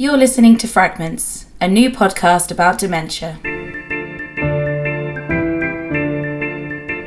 [0.00, 3.38] You're listening to Fragments, a new podcast about dementia.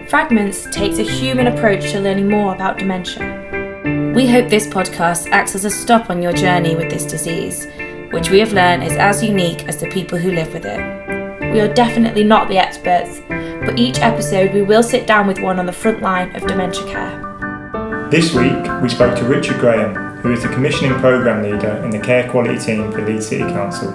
[0.07, 4.13] Fragments takes a human approach to learning more about dementia.
[4.15, 7.65] We hope this podcast acts as a stop on your journey with this disease,
[8.11, 11.51] which we have learned is as unique as the people who live with it.
[11.51, 13.21] We are definitely not the experts,
[13.65, 16.85] but each episode we will sit down with one on the front line of dementia
[16.85, 18.09] care.
[18.11, 21.99] This week, we spoke to Richard Graham, who is the commissioning programme leader in the
[21.99, 23.91] care quality team for Leeds City Council.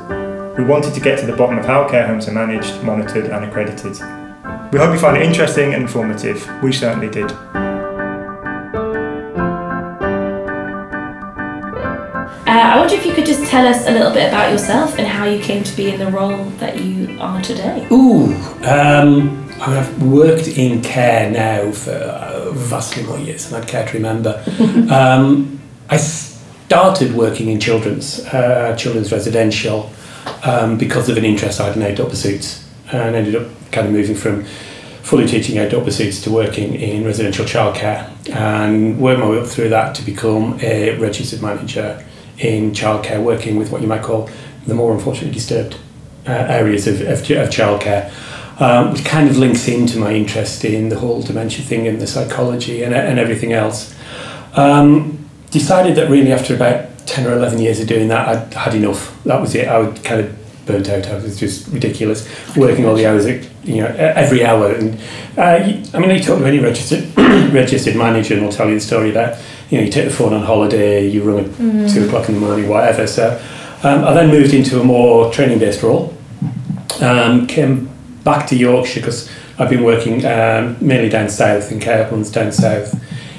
[0.58, 3.46] We wanted to get to the bottom of how care homes are managed, monitored, and
[3.46, 3.98] accredited.
[4.70, 6.46] We hope you find it interesting and informative.
[6.62, 7.32] We certainly did.
[12.46, 15.09] Uh, I wonder if you could just tell us a little bit about yourself and
[15.09, 17.88] how you came to be in the role that you are today.
[17.90, 18.34] Ooh,
[18.65, 23.68] um, I mean, I've worked in care now for uh, vastly more years than I'd
[23.68, 24.45] care to remember.
[24.90, 25.57] um,
[25.91, 29.91] I started working in children's, uh, children's residential
[30.42, 33.93] um, because of an interest I had in outdoor pursuits and ended up kind of
[33.93, 34.45] moving from
[35.02, 39.71] fully teaching outdoor pursuits to working in residential childcare and worked my way up through
[39.71, 42.05] that to become a registered manager
[42.38, 44.29] in childcare, working with what you might call
[44.66, 45.79] the more unfortunately disturbed
[46.27, 48.12] uh, areas of, of, of childcare.
[48.60, 52.09] Um, which kind of links into my interest in the whole dementia thing and the
[52.09, 53.95] psychology and, and everything else.
[54.55, 58.74] Um, decided that really after about 10 or 11 years of doing that, I'd had
[58.74, 59.23] enough.
[59.24, 59.68] That was it.
[59.68, 61.07] I would kind of burnt out.
[61.07, 63.27] I was just ridiculous, working all the hours,
[63.65, 64.72] you know, every hour.
[64.72, 65.00] And
[65.37, 65.59] uh,
[65.94, 67.16] I mean, you talk to any registered
[67.53, 70.32] registered manager, and will tell you the story that you know you take the phone
[70.34, 71.93] on holiday, you run at mm.
[71.93, 73.06] two o'clock in the morning, whatever.
[73.06, 73.41] So
[73.83, 76.15] um, I then moved into a more training based role.
[77.00, 77.88] Um, came
[78.25, 82.53] back to Yorkshire because I've been working um, mainly down south in care homes down
[82.53, 82.94] south.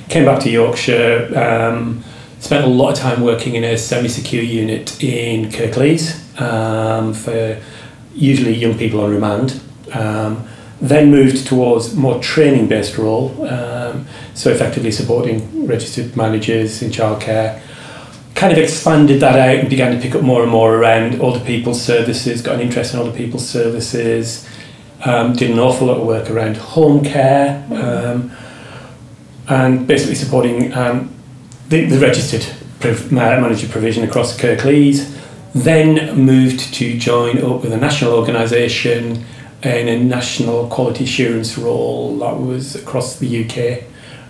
[0.10, 1.38] Came back to Yorkshire.
[1.38, 2.04] Um,
[2.40, 7.62] spent a lot of time working in a semi-secure unit in Kirklees um, for
[8.16, 9.62] usually young people on remand.
[9.94, 10.48] Um,
[10.82, 17.62] then moved towards more training-based role, um, so effectively supporting registered managers in childcare.
[18.34, 21.42] Kind of expanded that out and began to pick up more and more around older
[21.42, 22.42] people's services.
[22.42, 24.50] Got an interest in older people's services.
[25.06, 28.32] Um, did an awful lot of work around home care um,
[29.50, 31.14] and basically supporting um,
[31.68, 32.46] the, the registered
[33.12, 35.16] manager provision across Kirklees.
[35.54, 39.26] Then moved to join up with a national organisation
[39.64, 43.84] in a national quality assurance role that was across the UK,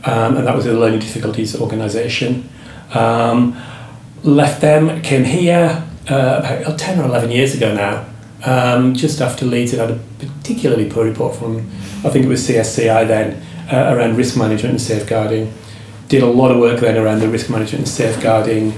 [0.07, 2.49] um, and that was a learning difficulties organisation.
[2.93, 3.61] Um,
[4.23, 8.05] left them, came here uh, about 10 or 11 years ago now,
[8.45, 11.57] um, just after Leeds had had a particularly poor report from,
[12.03, 15.53] I think it was CSCI then, uh, around risk management and safeguarding.
[16.07, 18.73] Did a lot of work then around the risk management and safeguarding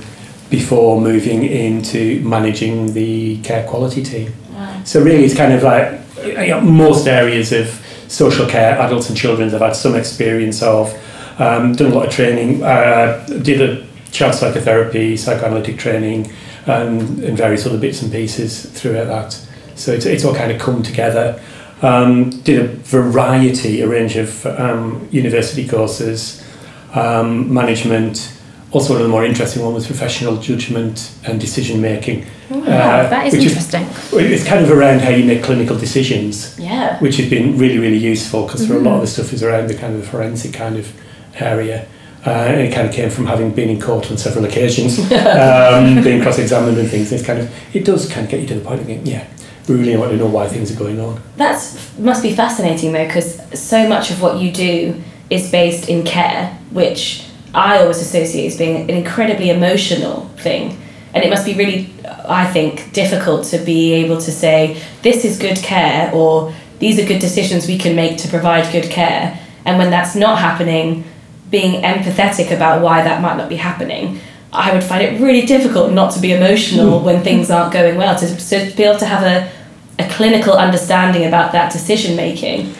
[0.49, 4.33] before moving into managing the care quality team.
[4.51, 4.83] Wow.
[4.83, 7.67] So really, it's kind of like you know, most areas of
[8.09, 10.93] social care, adults and children, I've had some experience of.
[11.39, 12.61] Um, done a lot of training.
[12.61, 16.31] Uh, did a child psychotherapy, psychoanalytic training,
[16.67, 19.47] and, and various other bits and pieces throughout that.
[19.75, 21.41] So it's, it's all kind of come together.
[21.81, 26.45] Um, did a variety, a range of um, university courses,
[26.93, 28.31] um, management,
[28.71, 32.25] also, one of the more interesting one was professional judgment and decision making.
[32.49, 33.81] Oh, uh, that is interesting.
[33.81, 36.57] Is, it's kind of around how you make clinical decisions.
[36.57, 36.97] Yeah.
[36.99, 38.75] Which has been really, really useful because mm-hmm.
[38.75, 40.93] a lot of the stuff is around the kind of the forensic kind of
[41.35, 41.85] area.
[42.25, 46.01] Uh, and it kind of came from having been in court on several occasions, um,
[46.01, 47.11] being cross-examined and things.
[47.11, 49.27] It's kind of it does kind of get you to the point of going, yeah,
[49.67, 51.21] really want to know why things are going on.
[51.37, 51.55] That
[51.97, 56.57] must be fascinating though, because so much of what you do is based in care,
[56.71, 60.77] which I always associate as being an incredibly emotional thing.
[61.13, 65.37] And it must be really, I think, difficult to be able to say, this is
[65.37, 69.37] good care, or these are good decisions we can make to provide good care.
[69.65, 71.03] And when that's not happening,
[71.49, 74.19] being empathetic about why that might not be happening.
[74.53, 77.03] I would find it really difficult not to be emotional mm.
[77.03, 79.51] when things aren't going well, to, to be able to have a,
[80.03, 82.73] a clinical understanding about that decision making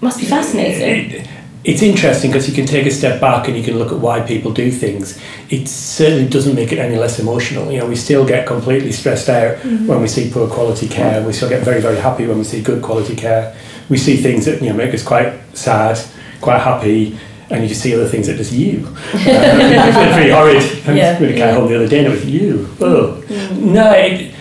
[0.00, 1.26] must be fascinating
[1.64, 4.20] it's interesting because you can take a step back and you can look at why
[4.20, 5.20] people do things.
[5.50, 7.70] It certainly doesn't make it any less emotional.
[7.70, 9.86] You know, we still get completely stressed out mm-hmm.
[9.86, 11.22] when we see poor quality care.
[11.26, 13.56] We still get very, very happy when we see good quality care.
[13.88, 15.98] We see things that you know make us quite sad,
[16.40, 17.18] quite happy,
[17.50, 18.86] and you just see other things that just you.
[19.14, 20.62] Uh, it's pretty horrid.
[20.86, 21.54] I yeah, really yeah.
[21.54, 22.68] home the other day and it was you.
[22.80, 23.22] Oh.
[23.26, 23.72] Mm-hmm.
[23.72, 24.34] No, it,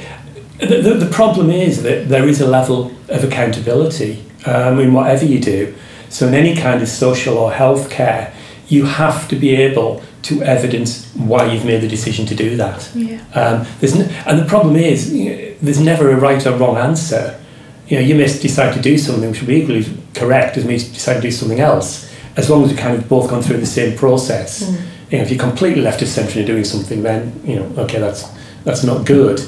[0.59, 5.25] the, the, the problem is that there is a level of accountability um, in whatever
[5.25, 5.75] you do
[6.09, 8.33] so, in any kind of social or health care,
[8.67, 12.89] you have to be able to evidence why you've made the decision to do that.
[12.93, 13.23] Yeah.
[13.33, 16.77] Um, there's n- and the problem is, you know, there's never a right or wrong
[16.77, 17.39] answer.
[17.87, 20.77] You know, you may decide to do something which will be equally correct as me
[20.77, 22.06] decide to do something else,
[22.37, 24.63] as long as you've kind of both gone through the same process.
[24.63, 24.81] Mm.
[25.11, 27.99] You know, if you're completely left of centre in doing something, then you know, okay,
[27.99, 28.23] that's
[28.63, 29.41] that's not good.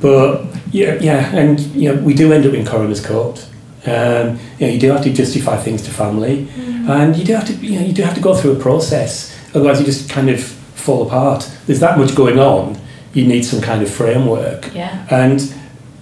[0.00, 3.46] But yeah, yeah, and you know, we do end up in coroner's court.
[3.86, 6.48] Um, you know, you do have to justify things to family,
[6.88, 9.34] and you do have to, you know, you do have to go through a process.
[9.54, 11.50] Otherwise, you just kind of fall apart.
[11.66, 12.78] There's that much going on.
[13.14, 14.74] You need some kind of framework.
[14.74, 15.06] Yeah.
[15.10, 15.40] And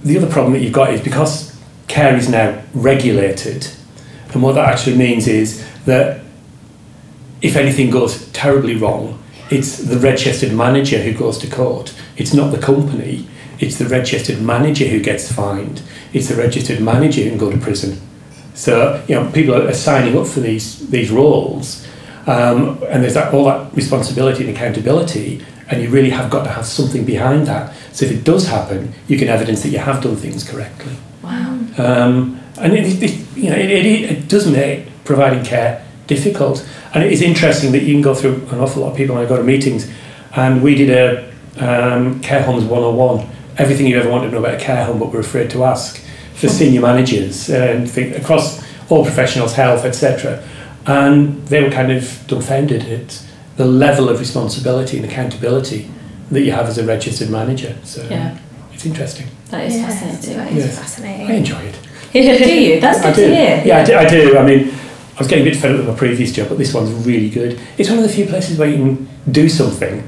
[0.02, 1.56] the other problem that you've got is because
[1.86, 3.68] care is now regulated,
[4.32, 6.23] and what that actually means is that
[7.44, 11.94] if anything goes terribly wrong, it's the registered manager who goes to court.
[12.16, 13.28] It's not the company.
[13.60, 15.82] It's the registered manager who gets fined.
[16.14, 18.00] It's the registered manager who can go to prison.
[18.54, 21.86] So you know people are signing up for these these roles,
[22.26, 26.50] um, and there's that, all that responsibility and accountability, and you really have got to
[26.50, 27.74] have something behind that.
[27.92, 30.96] So if it does happen, you can evidence that you have done things correctly.
[31.22, 31.58] Wow.
[31.76, 36.66] Um, and it, it, you know, it, it, it does make providing care difficult.
[36.94, 39.24] And it is interesting that you can go through an awful lot of people when
[39.24, 39.90] I go to meetings,
[40.36, 44.54] and we did a um, care homes 101, everything you ever wanted to know about
[44.54, 46.00] a care home but were afraid to ask
[46.34, 50.42] for senior managers and think, across all professionals, health, etc.
[50.86, 53.24] And they were kind of dumbfounded at
[53.56, 55.88] the level of responsibility and accountability
[56.30, 57.76] that you have as a registered manager.
[57.84, 58.36] So Yeah.
[58.72, 59.26] it's interesting.
[59.50, 60.36] That is Yes, fascinating.
[60.36, 60.70] That is Yeah.
[60.82, 61.26] fascinating.
[61.30, 61.74] I enjoy it.
[62.12, 62.80] do you?
[62.80, 63.22] That's good I do.
[63.28, 63.62] to hear.
[63.64, 64.38] Yeah, I do, I do.
[64.38, 64.72] I mean,
[65.14, 67.30] I was getting a bit fed up with my previous job, but this one's really
[67.30, 67.60] good.
[67.78, 70.02] It's one of the few places where you can do something,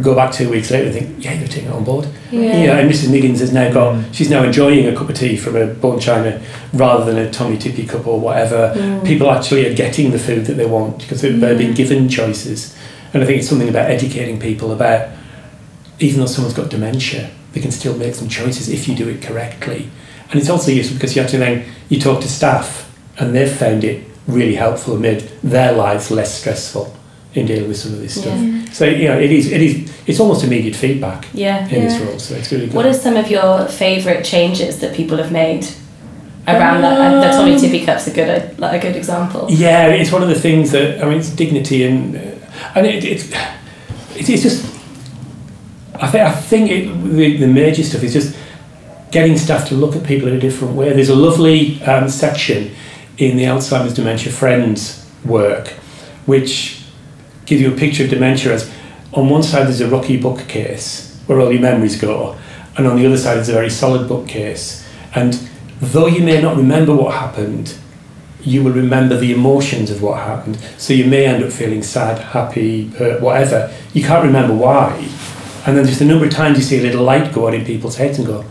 [0.00, 2.08] go back two weeks later and think, yeah, you're taking it on board.
[2.32, 2.78] Yeah.
[2.78, 3.10] and Mrs.
[3.12, 4.04] Miggins has now got, Mm.
[4.14, 6.40] she's now enjoying a cup of tea from a bone china
[6.72, 8.72] rather than a Tommee Tippee cup or whatever.
[8.76, 9.04] Mm.
[9.06, 12.74] People actually are getting the food that they want because they're, they're being given choices.
[13.14, 15.08] And I think it's something about educating people about,
[16.00, 19.22] even though someone's got dementia, they can still make some choices if you do it
[19.22, 19.88] correctly.
[20.30, 23.84] And it's also useful because you actually then you talk to staff and they've found
[23.84, 26.94] it really helpful and made their lives less stressful
[27.34, 28.38] in dealing with some of this stuff.
[28.38, 28.64] Yeah.
[28.72, 31.66] So you know, it is it is it's almost immediate feedback Yeah.
[31.68, 32.06] in this Yeah.
[32.06, 32.18] role.
[32.18, 32.74] So it's really good.
[32.74, 35.66] What are some of your favourite changes that people have made
[36.46, 36.98] around that?
[37.00, 39.46] Uh, the Tommee Tippee cup's a good, like a good example.
[39.50, 42.20] Yeah, it's one of the things that I mean, it's dignity and uh,
[42.74, 43.24] and it, it's
[44.14, 44.66] it, it's just.
[46.00, 46.86] I think I think it,
[47.16, 48.36] the, the major stuff is just
[49.12, 50.92] getting staff to look at people in a different way.
[50.92, 52.72] There's a lovely um, section
[53.18, 55.68] in the Alzheimer's Dementia Friends work,
[56.26, 56.84] which
[57.46, 58.72] gives you a picture of dementia as
[59.12, 62.36] on one side there's a rocky bookcase where all your memories go,
[62.76, 64.88] and on the other side is a very solid bookcase.
[65.14, 65.34] And
[65.80, 67.76] though you may not remember what happened,
[68.40, 70.58] you will remember the emotions of what happened.
[70.78, 73.72] So you may end up feeling sad, happy, hurt, whatever.
[73.92, 75.08] You can't remember why.
[75.64, 77.64] And then just a number of times you see a little light go on in
[77.64, 78.44] people's heads and go,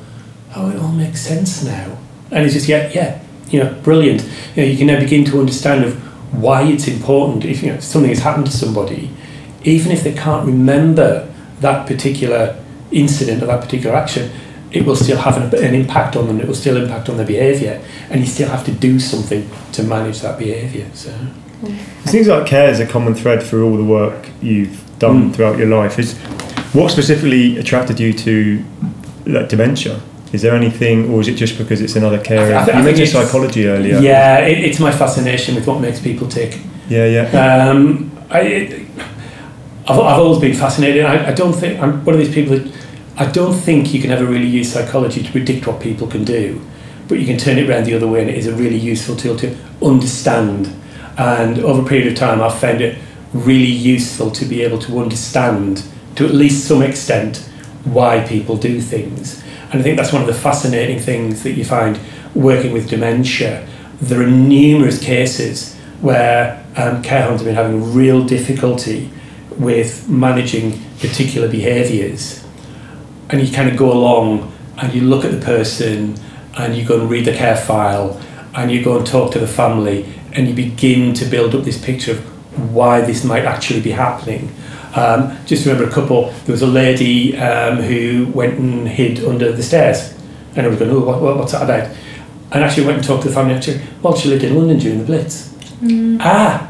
[0.55, 1.97] oh, it all makes sense now.
[2.29, 4.23] And it's just, yeah, yeah, you know, brilliant.
[4.55, 5.93] You know, you can now begin to understand of
[6.33, 9.09] why it's important if, you know, if something has happened to somebody,
[9.63, 11.27] even if they can't remember
[11.59, 12.57] that particular
[12.91, 14.31] incident or that particular action,
[14.71, 16.39] it will still have an, an impact on them.
[16.39, 19.83] It will still impact on their behaviour, and you still have to do something to
[19.83, 20.87] manage that behaviour.
[20.93, 21.13] So,
[21.63, 25.35] It seems like care is a common thread through all the work you've done Mm.
[25.35, 25.99] throughout your life.
[25.99, 26.13] Is
[26.73, 28.63] what specifically attracted you to
[29.25, 29.99] like, dementia?
[30.31, 32.55] Is there anything, or is it just because it's another care?
[32.55, 33.99] I you mentioned psychology earlier.
[33.99, 36.57] yeah, it, it's my fascination with what makes people tick.
[36.87, 37.67] yeah, yeah.
[37.69, 38.87] Um, I, it,
[39.87, 41.05] I've, I've always been fascinated.
[41.05, 42.71] I, I don't think I'm one of these people that
[43.17, 46.61] I don't think you can ever really use psychology to predict what people can do,
[47.07, 49.15] but you can turn it around the other way, and it is a really useful
[49.15, 50.73] tool to understand.
[51.17, 52.97] And over a period of time, I've found it
[53.33, 55.83] really useful to be able to understand,
[56.15, 57.49] to at least some extent,
[57.83, 59.43] why people do things.
[59.71, 61.99] And I think that's one of the fascinating things that you find
[62.35, 63.67] working with dementia.
[64.01, 69.11] There are numerous cases where um, care homes have been having real difficulty
[69.57, 72.45] with managing particular behaviours.
[73.29, 76.15] And you kind of go along and you look at the person
[76.57, 78.19] and you go and read the care file
[78.55, 81.83] and you go and talk to the family and you begin to build up this
[81.83, 84.53] picture of why this might actually be happening.
[84.95, 89.51] Um, just remember a couple, there was a lady um, who went and hid under
[89.51, 90.13] the stairs
[90.55, 91.95] and I was going, oh, what, what, what's that about?
[92.51, 94.99] And actually went and talked to the family actually, well, she lived in London during
[94.99, 95.55] the Blitz.
[96.19, 96.69] Ah,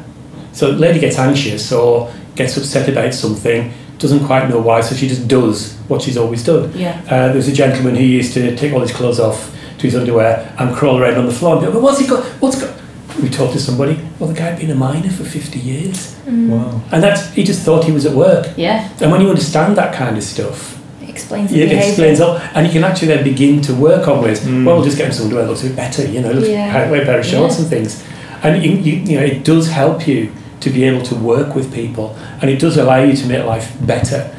[0.54, 4.96] so the lady gets anxious or gets upset about something, doesn't quite know why, so
[4.96, 6.72] she just does what she's always done.
[6.76, 7.02] Yeah.
[7.06, 9.96] Uh, there was a gentleman who used to take all his clothes off to his
[9.96, 12.24] underwear and crawl around on the floor and be like, what's he got?
[12.40, 12.81] What's got?
[13.22, 16.16] We talked to somebody, well, the guy had been a miner for 50 years.
[16.28, 16.82] Wow.
[16.92, 18.48] And that's, he just thought he was at work.
[18.58, 18.88] Yeah.
[19.02, 21.88] And when you understand that kind of stuff, It explains the it behaviour.
[21.90, 24.40] explains all, and you can actually then begin to work on ways.
[24.42, 24.66] Mm.
[24.66, 26.90] Well, we'll just get him someone who looks a bit better, you know, looks Yeah.
[26.90, 27.62] wear better shorts Yeah.
[27.62, 28.04] and things.
[28.44, 31.74] And you, you, you know, it does help you to be able to work with
[31.74, 34.30] people, and it does allow you to make life better.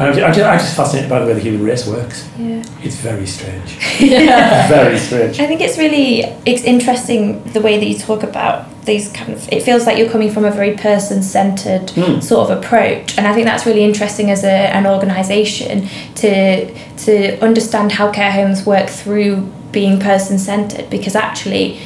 [0.00, 2.26] And I'm just, I'm just, I'm just fascinated by the way the human race works.
[2.38, 2.64] Yeah.
[2.82, 3.76] It's very strange.
[4.00, 4.66] yeah.
[4.80, 5.38] very strange.
[5.38, 9.46] I think it's really it's interesting the way that you talk about these kind of.
[9.52, 12.22] It feels like you're coming from a very person-centered Mm.
[12.22, 16.72] sort of approach, and I think that's really interesting as a, an organisation to
[17.04, 21.78] to understand how care homes work through being person-centered because actually.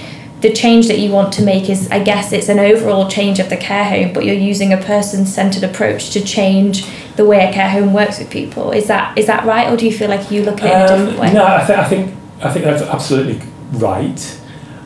[0.44, 3.48] The change that you want to make is, I guess, it's an overall change of
[3.48, 6.86] the care home, but you're using a person-centered approach to change
[7.16, 8.70] the way a care home works with people.
[8.70, 10.82] Is that is that right, or do you feel like you look at it in
[10.82, 11.28] a different way?
[11.28, 13.40] Um, No, I, th- I think I think that's absolutely
[13.72, 14.38] right.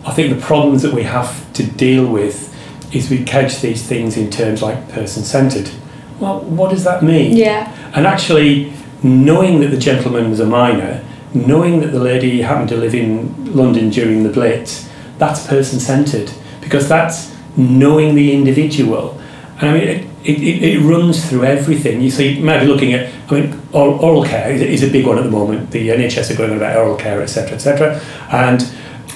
[0.06, 2.54] I think the problems that we have to deal with
[2.94, 5.72] is we couch these things in terms like person centered.
[6.20, 7.36] Well, what does that mean?
[7.36, 7.74] Yeah.
[7.96, 8.72] And actually,
[9.02, 13.56] knowing that the gentleman was a miner, knowing that the lady happened to live in
[13.56, 14.88] London during the Blitz,
[15.18, 19.18] that's person centered because that's knowing the individual.
[19.60, 22.00] And I mean, it, it, it, it runs through everything.
[22.00, 24.92] You see, you might be looking at, I mean, oral, oral care is, is a
[24.92, 25.70] big one at the moment.
[25.70, 28.00] The NHS are going on about oral care, etc., etc.
[28.30, 28.60] And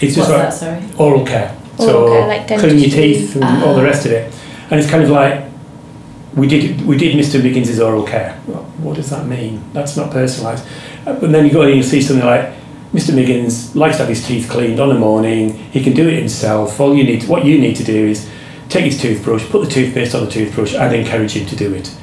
[0.01, 0.83] it's just What's like that, sorry?
[0.99, 1.57] oral care.
[1.79, 3.85] Oral so care, like cleaning your teeth and all the Ah.
[3.85, 4.33] rest of it.
[4.71, 5.45] And it's kind of like
[6.35, 7.43] we did we did Mr.
[7.43, 8.39] Miggins' oral care.
[8.47, 9.63] Well, what does that mean?
[9.75, 10.65] That's not personalised.
[11.07, 12.51] Uh, But then you go and you see something like
[12.93, 13.15] Mr.
[13.15, 15.55] Miggins likes to have his teeth cleaned on a morning.
[15.73, 16.79] He can do it himself.
[16.79, 18.29] All you need to, what you need to do is
[18.69, 21.95] take his toothbrush, put the toothpaste on the toothbrush, and encourage him to do it.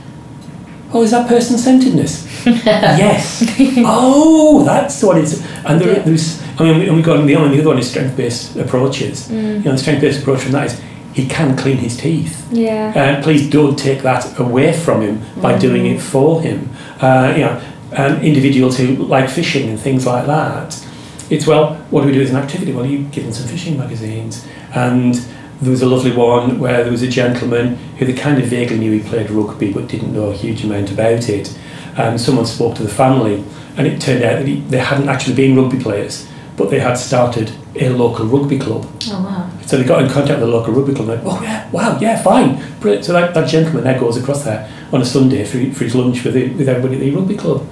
[0.91, 2.25] Oh, is that person centeredness?
[2.45, 3.43] yes.
[3.85, 5.39] Oh, that's what it's.
[5.63, 6.03] And there, Yeah.
[6.03, 6.41] there's.
[6.59, 9.27] I mean, we- and we've got the other, the other one is strength based approaches.
[9.29, 9.57] Mm.
[9.59, 10.81] You know, the strength based approach from that is
[11.13, 12.47] he can clean his teeth.
[12.51, 12.91] Yeah.
[12.95, 16.69] And please don't take that away from him by doing it for him.
[16.99, 17.61] Uh, you know,
[17.95, 20.85] um, individuals who like fishing and things like that.
[21.29, 22.73] It's well, what do we do as an activity?
[22.73, 24.45] Well, you give them some fishing magazines.
[24.73, 25.15] And
[25.61, 28.77] there was a lovely one where there was a gentleman who they kind of vaguely
[28.77, 31.57] knew he played rugby but didn't know a huge amount about it.
[31.97, 33.43] Um, someone spoke to the family,
[33.75, 36.93] and it turned out that he, they hadn't actually been rugby players, but they had
[36.93, 38.87] started a local rugby club.
[39.07, 39.49] Oh wow.
[39.65, 41.09] So they got in contact with the local rugby club.
[41.09, 43.05] Like, oh yeah, wow, yeah, fine, brilliant.
[43.05, 46.23] So that, that gentleman there goes across there on a Sunday for, for his lunch
[46.23, 47.67] with the, with everybody at the rugby club.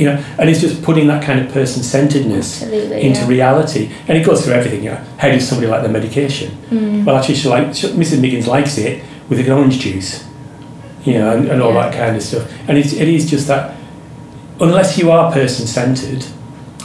[0.00, 3.26] You know, and it's just putting that kind of person-centeredness into yeah.
[3.28, 4.82] reality, and it goes through everything.
[4.84, 6.48] You know, how does somebody like their medication?
[6.70, 7.04] Mm.
[7.04, 8.20] Well, actually, she like Mrs.
[8.20, 10.24] Miggins likes it with an orange juice,
[11.04, 11.82] you know, and, and all Yeah.
[11.90, 12.50] that kind of stuff.
[12.66, 13.76] And it's, it is just that,
[14.58, 16.24] unless you are person-centered,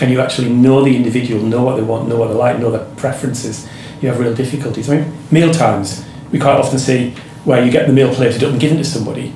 [0.01, 2.69] and you actually know the individual, know what they want, know what they like, know
[2.69, 3.65] their preferences,
[4.01, 4.89] you have real difficulties.
[4.89, 7.11] I mean, meal times, we quite often see
[7.45, 9.33] where you get the meal plated up and given to somebody.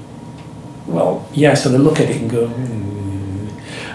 [0.86, 2.99] Well, yeah, so they look at it and go, hmm.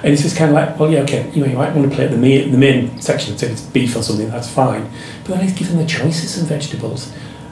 [0.04, 1.94] And it's just kind of like, well, yeah, okay, you know, you might want to
[1.96, 4.88] plate the main, the main section, so if it's beef or something, that's fine.
[5.25, 7.11] But then let's give them the choices of vegetables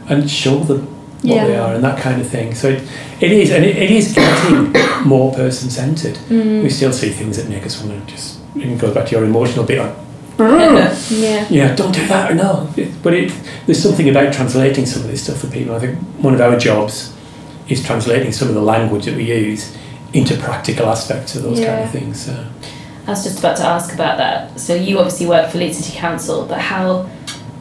[0.09, 0.87] and show them
[1.23, 1.47] what Yeah.
[1.47, 2.55] they are and that kind of thing.
[2.55, 2.83] So it,
[3.21, 4.73] it is, and it, it is getting
[5.09, 6.17] more person centered.
[6.29, 6.63] Mm.
[6.63, 9.25] We still see things that make us want to just, it goes back to your
[9.25, 9.95] emotional bit, like,
[10.39, 11.47] Yeah.
[11.51, 12.35] yeah, don't do that.
[12.37, 12.69] No,
[13.03, 13.33] but it,
[13.67, 15.75] there's something about translating some of this stuff for people.
[15.75, 17.15] I think one of our jobs
[17.69, 19.77] is translating some of the language that we use
[20.13, 22.27] into practical aspects of those kind of things.
[22.27, 22.47] So.
[23.07, 24.61] I was just about to ask about that.
[24.61, 27.09] So you obviously work for Leeds City Council, but how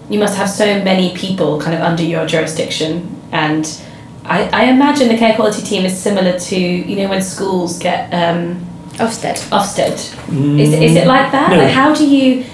[0.09, 3.65] you must have so many people kind of under your jurisdiction, and
[4.25, 8.13] I, I imagine the care quality team is similar to you know when schools get
[8.13, 8.59] um,
[8.95, 9.37] Ofsted.
[9.49, 9.93] Ofsted.
[10.59, 11.49] Is, is it like that?
[11.49, 11.57] No.
[11.57, 12.45] Like how do you?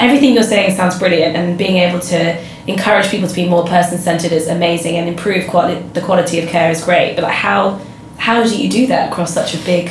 [0.00, 3.98] Everything you're saying sounds brilliant, and being able to encourage people to be more person
[3.98, 7.14] centered is amazing, and improve quality the quality of care is great.
[7.14, 7.80] But like how
[8.24, 9.90] how do you do that across such a big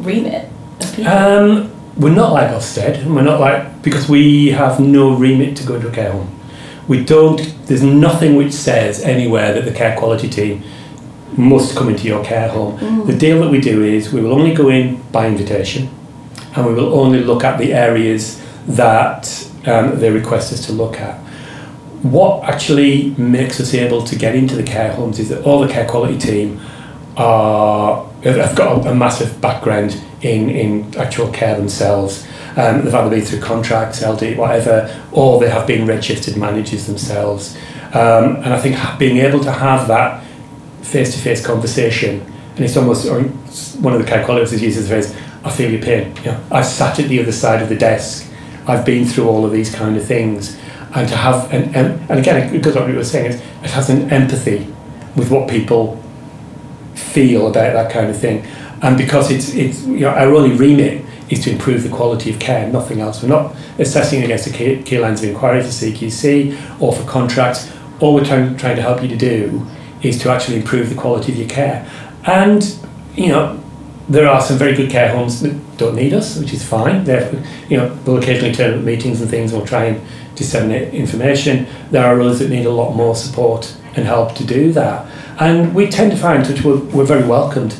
[0.00, 0.50] remit
[0.82, 1.10] of people?
[1.10, 2.98] Um, we're not like Ofsted.
[2.98, 6.28] and We're not like because we have no remit to go to a care home.
[6.88, 7.40] We don't.
[7.64, 10.62] There's nothing which says anywhere that the care quality team
[11.38, 13.06] must come into your care home.
[13.06, 15.88] The deal that we do is we will only go in by invitation,
[16.54, 19.24] and we will only look at the areas that
[19.64, 21.16] um, they request us to look at.
[22.02, 25.72] What actually makes us able to get into the care homes is that all the
[25.72, 26.60] care quality team
[27.16, 32.26] are have got a, massive background in, in actual care themselves.
[32.56, 37.56] Um, they've either been through contracts, LD, whatever, or they have been registered managers themselves.
[37.92, 40.24] Um, and I think being able to have that
[40.82, 42.20] face-to-face conversation,
[42.56, 43.10] and it's almost
[43.80, 46.98] one of the officers uses the phrase, "I feel your pain." You know, I've sat
[46.98, 48.26] at the other side of the desk.
[48.66, 50.56] I've been through all of these kind of things,
[50.94, 54.10] and to have an and again goes what we were saying is it has an
[54.10, 54.72] empathy
[55.16, 56.00] with what people
[56.94, 58.44] feel about that kind of thing
[58.82, 62.38] and because it's it's you know our only remit is to improve the quality of
[62.38, 66.80] care nothing else we're not assessing against the key, key lines of inquiry for CQC
[66.80, 69.66] or for contracts all we're trying, trying to help you to do
[70.02, 71.88] is to actually improve the quality of your care
[72.24, 72.78] and
[73.16, 73.60] you know
[74.08, 77.04] there are some very good care homes that don't need us, which is fine.
[77.04, 77.32] They're,
[77.68, 79.52] you know, we'll occasionally turn up meetings and things.
[79.52, 81.66] We'll try and disseminate information.
[81.90, 85.06] There are others that need a lot more support and help to do that.
[85.38, 87.76] And we tend to find that we're, we're very welcomed.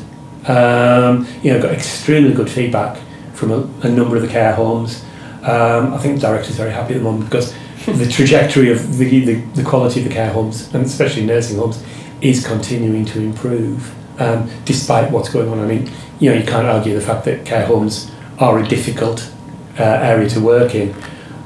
[0.47, 3.01] Um, you know, got extremely good feedback
[3.33, 5.03] from a, a number of the care homes.
[5.41, 7.53] Um, I think the director's very happy at the moment because
[7.85, 11.83] the trajectory of the, the, the quality of the care homes, and especially nursing homes,
[12.21, 15.59] is continuing to improve um, despite what's going on.
[15.59, 19.31] I mean, you know, you can't argue the fact that care homes are a difficult
[19.79, 20.95] uh, area to work in.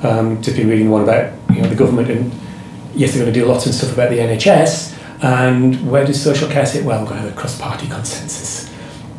[0.04, 2.32] Um, just been reading one about you know the government and
[2.96, 4.99] yes, they're going to do lots of stuff about the NHS.
[5.22, 6.86] And where does social care sit?
[6.86, 8.70] Well, we're going to have a cross-party consensus.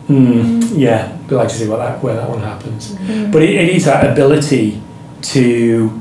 [0.09, 2.93] Mm, yeah, we'd like to see what that where that one happens.
[2.97, 3.31] Mm.
[3.31, 4.83] But it, it is that ability
[5.23, 6.01] to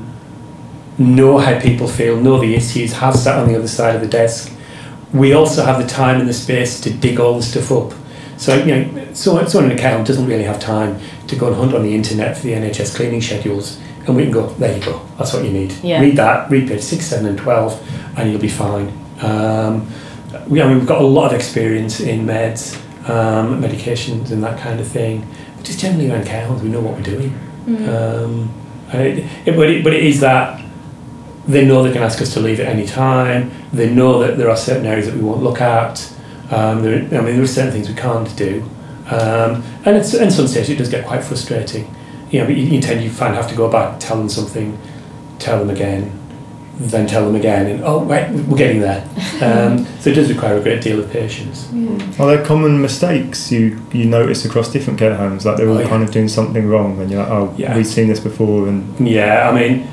[0.98, 4.08] know how people feel, know the issues, have sat on the other side of the
[4.08, 4.52] desk.
[5.12, 7.92] We also have the time and the space to dig all the stuff up.
[8.36, 11.56] So, you know, so, someone in a account doesn't really have time to go and
[11.56, 13.78] hunt on the internet for the NHS cleaning schedules.
[14.06, 15.72] And we can go, there you go, that's what you need.
[15.82, 16.00] Yeah.
[16.00, 18.92] Read that, read page 6, 7, and 12, and you'll be fine.
[19.22, 19.88] Um,
[20.48, 22.76] we, I mean, we've got a lot of experience in meds,
[23.08, 25.26] um, medications, and that kind of thing.
[25.56, 27.38] We just generally around care homes, we know what we're doing.
[27.66, 27.88] Mm.
[27.88, 28.54] Um,
[28.92, 30.64] it, it, but, it, but it is that
[31.46, 33.50] they know they can ask us to leave at any time.
[33.72, 36.12] They know that there are certain areas that we won't look at.
[36.50, 38.62] Um, there, I mean, there are certain things we can't do.
[39.06, 41.92] Um, and it's, in some stages, it does get quite frustrating.
[42.30, 44.78] You know, but you, you tend you find have to go back, tell them something,
[45.38, 46.19] tell them again,
[46.80, 49.06] then tell them again, and oh, wait, we're getting there.
[49.40, 51.66] Um, so it does require a great deal of patience.
[52.20, 55.46] Are there common mistakes you, you notice across different care homes?
[55.46, 55.88] Like they're all Oh, yeah.
[55.88, 57.74] kind of doing something wrong, and you're like, oh, Yeah.
[57.74, 59.88] we've seen this before, and Yeah, I mean,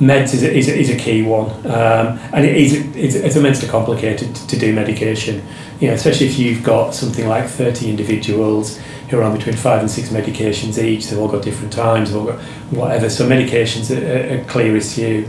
[0.00, 3.36] meds is a, is a, is a key one, um, and it is it's, it's
[3.36, 5.42] immensely complicated to do medication.
[5.80, 8.78] You know, especially if you've got something like thirty individuals
[9.08, 11.06] who are on between five and six medications each.
[11.08, 12.10] They've all got different times.
[12.10, 12.38] They've all got
[12.70, 13.08] whatever.
[13.08, 15.26] So medications are a, a clear issue.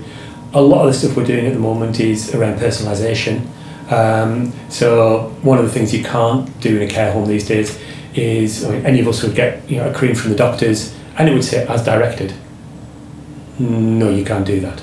[0.53, 3.47] A lot of the stuff we're doing at the moment is around personalisation.
[3.91, 7.79] Um, so one of the things you can't do in a care home these days
[8.13, 10.95] is I mean, any of us would get you know a cream from the doctors
[11.17, 12.33] and it would say as directed.
[13.59, 14.81] No, you can't do that.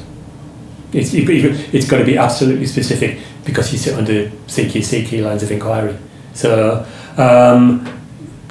[0.92, 5.96] It's, it's got to be absolutely specific because you sit under CQC lines of inquiry.
[6.34, 7.86] So, um,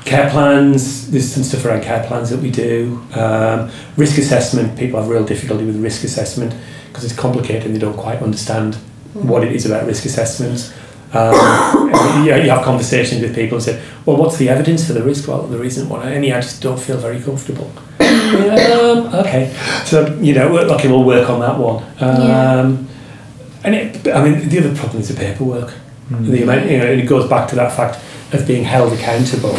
[0.06, 3.02] care plans, there's some stuff around care plans that we do.
[3.14, 6.54] Um, risk assessment, people have real difficulty with risk assessment
[7.00, 8.76] because it's complicated and they don't quite understand
[9.14, 10.74] what it is about risk assessment.
[11.14, 11.34] Um,
[12.26, 15.28] you, you have conversations with people and say, well, what's the evidence for the risk?
[15.28, 16.06] Well, there isn't one.
[16.08, 17.72] Any, I just don't feel very comfortable.
[18.02, 19.56] um, okay.
[19.86, 21.84] So, you know, we're- okay, we'll work on that one.
[22.00, 22.88] Um,
[23.64, 25.74] And it, I mean, the other problem is the paperwork.
[26.10, 28.00] The amount, you know, and it goes back to that fact
[28.34, 29.54] of being held accountable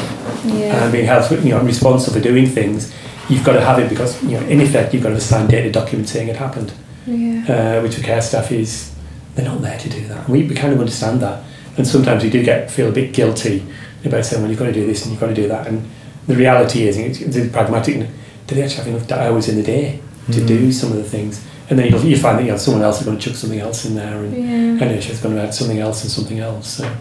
[0.45, 0.83] Yeah.
[0.83, 2.93] and being held, you know, responsible for doing things.
[3.29, 5.43] You've got to have it because, you know, in effect, you've got to sign a
[5.43, 6.73] signed dated document saying it happened
[7.11, 7.79] yeah.
[7.79, 8.95] uh, which for care staff is
[9.35, 10.29] they're not there to do that.
[10.29, 11.43] We, we kind of understand that,
[11.77, 13.65] and sometimes we do get feel a bit guilty
[14.05, 15.89] about saying, "Well, you've got to do this and you've got to do that." And
[16.27, 18.07] the reality is, and it's, it's pragmatic.
[18.47, 20.01] Do they actually have enough hours in the day
[20.33, 21.45] to do some of the things?
[21.69, 23.61] And then you'll, you find that you know someone else is going to chuck something
[23.61, 24.33] else in there, and
[24.81, 24.87] Yeah.
[24.89, 26.69] NHS is going to add something else and something else.
[26.79, 26.93] So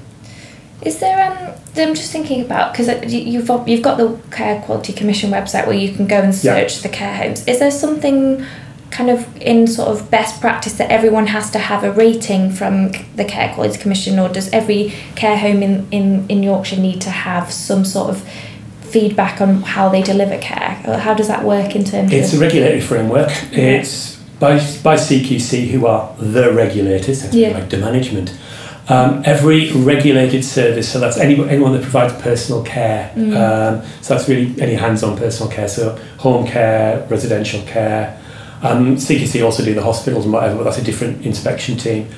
[0.84, 1.54] Is there um?
[1.76, 5.76] I'm just thinking about because you've got- you've got the Care Quality Commission website where
[5.76, 6.54] you can go and Yeah.
[6.56, 7.48] search the care homes.
[7.48, 8.46] Is there something
[9.00, 12.92] kind of in sort of best practice that everyone has to have a rating from
[13.16, 17.10] the Care Quality Commission, or does every care home in in in Yorkshire need to
[17.10, 18.18] have some sort of
[18.82, 20.82] feedback on how they deliver care?
[20.86, 23.30] Or how does that work in terms It's a regulatory framework.
[23.54, 27.52] It's by, by CQC, who are the regulators, that's Yeah.
[27.58, 28.34] like the management.
[28.88, 33.12] Um, every regulated service, so that's any, anyone that provides personal care.
[33.16, 33.36] Mm.
[33.36, 38.19] Um, so that's really any hands-on personal care, so home care, residential care.
[38.62, 42.10] Um, CQC also do the hospitals and whatever, but that's a different inspection team.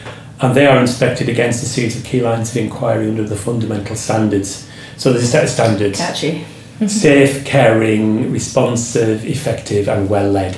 [0.42, 3.96] And they are inspected against a series of key lines of inquiry under the fundamental
[3.96, 4.68] standards.
[4.98, 6.46] So there's a set of standards Catchy.
[6.88, 10.58] safe, caring, responsive, effective, and well led.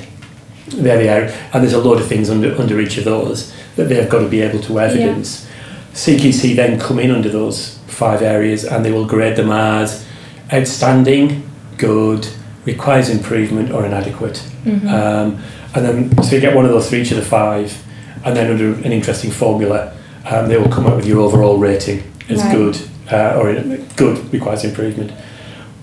[0.68, 3.90] There they are, and there's a load of things under, under each of those that
[3.90, 5.48] they've got to be able to evidence.
[5.94, 10.06] CQC then come in under those five areas and they will grade them as
[10.52, 12.28] outstanding, good,
[12.66, 14.42] requires improvement, or inadequate.
[14.66, 14.90] Mhm.
[14.90, 15.44] Um,
[15.76, 17.76] and then, so you get one of those for each of the five,
[18.26, 19.94] and then under an interesting formula,
[20.30, 22.56] um, they will come up with your overall rating as Right.
[22.56, 22.78] good,
[23.12, 23.54] uh, or
[23.96, 25.12] good requires improvement.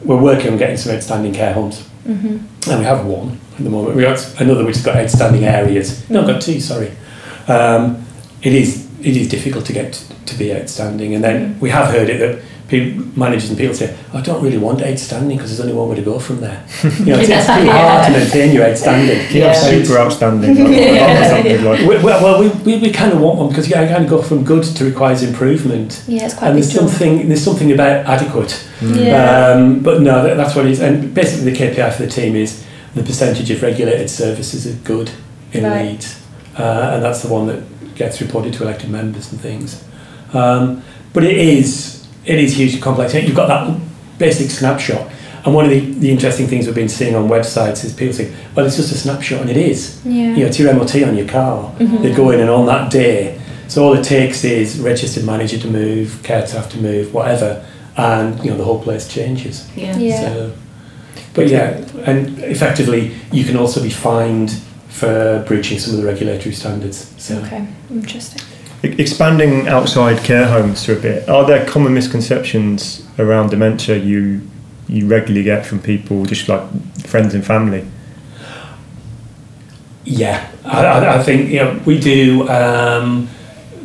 [0.05, 2.41] We're working on getting some outstanding care homes, Mhm.
[2.71, 3.97] and we have one at the moment.
[3.97, 6.03] We got another which has got outstanding areas.
[6.09, 6.61] No, I've got two.
[6.61, 6.91] Sorry.
[7.49, 7.99] Um,
[8.43, 9.93] it is it is difficult to get
[10.27, 13.97] to be outstanding, and then we have heard it that people, managers and people say,
[14.15, 16.63] "I don't really want outstanding because there's only one way to go from there."
[17.01, 19.19] You know, it's, it's too hard to maintain your outstanding.
[19.29, 19.85] Do you have Yeah.
[19.85, 20.57] super outstanding?
[20.57, 21.63] Like, Yeah.
[21.65, 24.09] like- We, well, well, we, we, we kind of want one because you kind of
[24.11, 26.89] go from good to requires improvement, Yeah, it's quite and there's jump.
[26.91, 28.53] something there's something about adequate.
[28.83, 29.53] Yeah.
[29.55, 30.81] Um, but no, that, that's what it is.
[30.81, 35.11] And basically, the KPI for the team is the percentage of regulated services are good
[35.53, 35.91] in Right.
[35.93, 36.21] Leeds,
[36.59, 37.63] uh, and that's the one that
[38.01, 39.85] gets reported to elected members and things.
[40.33, 40.83] Um,
[41.13, 43.15] but it is it is hugely complex.
[43.15, 43.79] You've got that
[44.19, 45.11] basic snapshot,
[45.45, 48.35] and one of the, the interesting things we've been seeing on websites is people saying,
[48.55, 50.01] "Well, it's just a snapshot," and it is.
[50.05, 50.35] Yeah.
[50.35, 51.71] You know, it's your MOT on your car.
[51.79, 52.03] Mhm.
[52.03, 53.39] They go in and on that day.
[53.69, 57.51] So all it takes is registered manager to move, care staff to move, whatever,
[57.99, 59.67] and you know the whole place changes.
[59.77, 59.97] Yeah.
[59.99, 60.21] Yeah.
[60.21, 60.53] So,
[61.35, 61.69] but yeah,
[62.07, 64.51] and effectively you can also be fined
[64.91, 67.15] for breaching some of the regulatory standards.
[67.17, 68.43] So Okay, interesting.
[68.83, 74.41] Expanding outside care homes to a bit, are there common misconceptions around dementia you
[74.89, 76.63] you regularly get from people, just like
[77.07, 77.85] friends and family?
[80.05, 82.49] yeah, I, I, I think you know we do.
[82.49, 83.29] Um,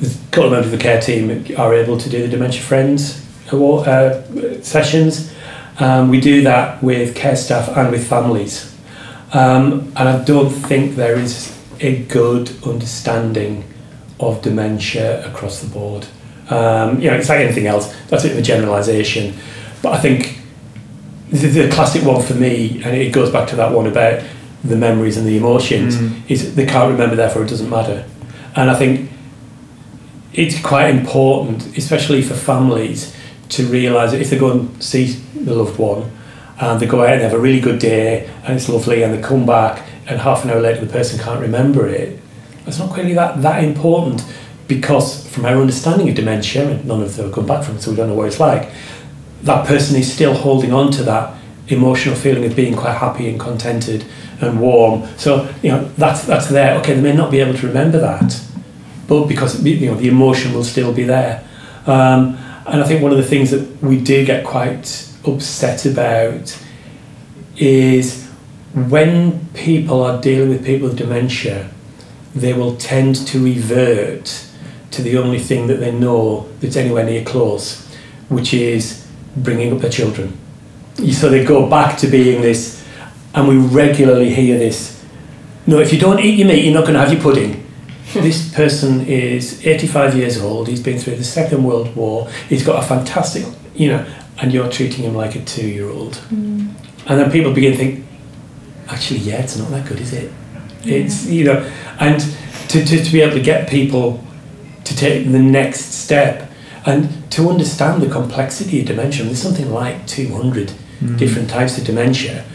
[0.01, 3.25] a couple of members of the care team are able to do the dementia friends
[3.51, 5.33] award, uh, sessions.
[5.79, 8.74] Um, we do that with care staff and with families.
[9.35, 13.65] Um, and I don't think there is a good understanding
[14.17, 16.07] of dementia across the board.
[16.49, 19.35] Um, you know, it's like anything else, that's a bit of a generalisation.
[19.81, 20.39] But I think
[21.31, 24.23] the, the classic one for me, and it goes back to that one about
[24.63, 26.21] the memories and the emotions, Mm.
[26.29, 28.05] is they can't remember, therefore it doesn't matter.
[28.55, 29.09] And I think
[30.31, 33.13] it's quite important, especially for families,
[33.49, 35.07] to realise that if they go and see
[35.43, 36.09] the loved one,
[36.59, 39.21] and they go out and have a really good day, and it's lovely, and they
[39.21, 42.19] come back, and half an hour later the person can't remember it,
[42.67, 44.23] it's not really that, that important
[44.67, 47.81] because from our understanding of dementia, and none of them have come back from it,
[47.81, 48.71] so we don't know what it's like,
[49.43, 51.35] that person is still holding on to that
[51.67, 54.03] emotional feeling of being quite happy and contented
[54.41, 55.07] and warm.
[55.17, 56.77] So, you know, that's, that's there.
[56.79, 58.41] Okay, they may not be able to remember that,
[59.07, 61.47] but because, you know, the emotion will still be there.
[61.85, 66.61] Um, and I think one of the things that we do get quite upset about
[67.57, 68.27] is
[68.73, 71.69] when people are dealing with people with dementia,
[72.33, 74.47] they will tend to revert
[74.91, 77.87] to the only thing that they know that's anywhere near close,
[78.29, 79.07] which is
[79.37, 80.37] bringing up their children.
[81.11, 82.85] So they go back to being this,
[83.33, 84.95] and we regularly hear this
[85.67, 87.65] no, if you don't eat your meat, you're not going to have your pudding.
[88.13, 92.83] this person is 85 years old, he's been through the Second World War, he's got
[92.83, 94.05] a fantastic, you know,
[94.41, 96.13] and you're treating him like a two year old.
[96.29, 96.73] Mm.
[97.07, 98.05] And then people begin to think,
[98.87, 100.31] actually, yeah, it's not that good, is it?
[100.83, 102.19] It's, you know, and
[102.69, 104.23] to, to, to be able to get people
[104.83, 106.51] to take the next step
[106.85, 109.25] and to understand the complexity of dementia.
[109.25, 111.17] There's something like 200 mm.
[111.17, 112.45] different types of dementia.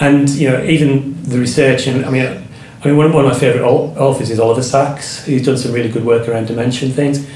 [0.00, 2.44] And, you know, even the research, and I mean,
[2.82, 5.24] I mean, one of, one of my favourite authors is Oliver Sacks.
[5.24, 7.26] He's done some really good work around dementia and things.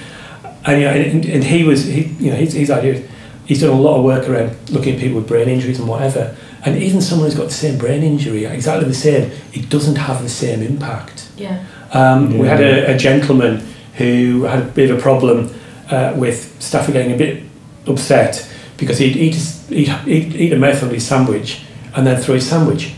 [0.64, 3.08] And, you know, and, and he was, he, you know, his, his idea is
[3.48, 6.36] he's done a lot of work around looking at people with brain injuries and whatever.
[6.64, 10.22] And even someone who's got the same brain injury, exactly the same, it doesn't have
[10.22, 11.30] the same impact.
[11.36, 11.64] Yeah.
[11.92, 15.50] Um, We had a, a gentleman who had a bit of a problem
[15.90, 17.42] uh, with staff getting a bit
[17.86, 21.62] upset because he'd eat, his, he'd, he'd eat a mouthful of his sandwich
[21.96, 22.92] and then throw his sandwich.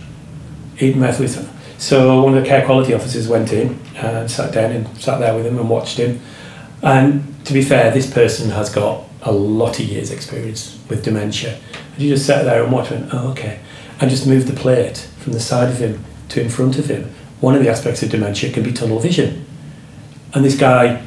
[0.80, 4.28] Eat a mouthful of his So one of the care quality officers went in and
[4.28, 6.20] sat down and sat there with him and watched him.
[6.82, 11.59] And to be fair, this person has got a lot of years' experience with dementia.
[11.94, 13.61] And you just sat there and watched and went, oh, okay.
[14.00, 17.11] And just moved the plate from the side of him to in front of him.
[17.40, 19.44] One of the aspects of dementia can be tunnel vision.
[20.35, 21.02] And this guy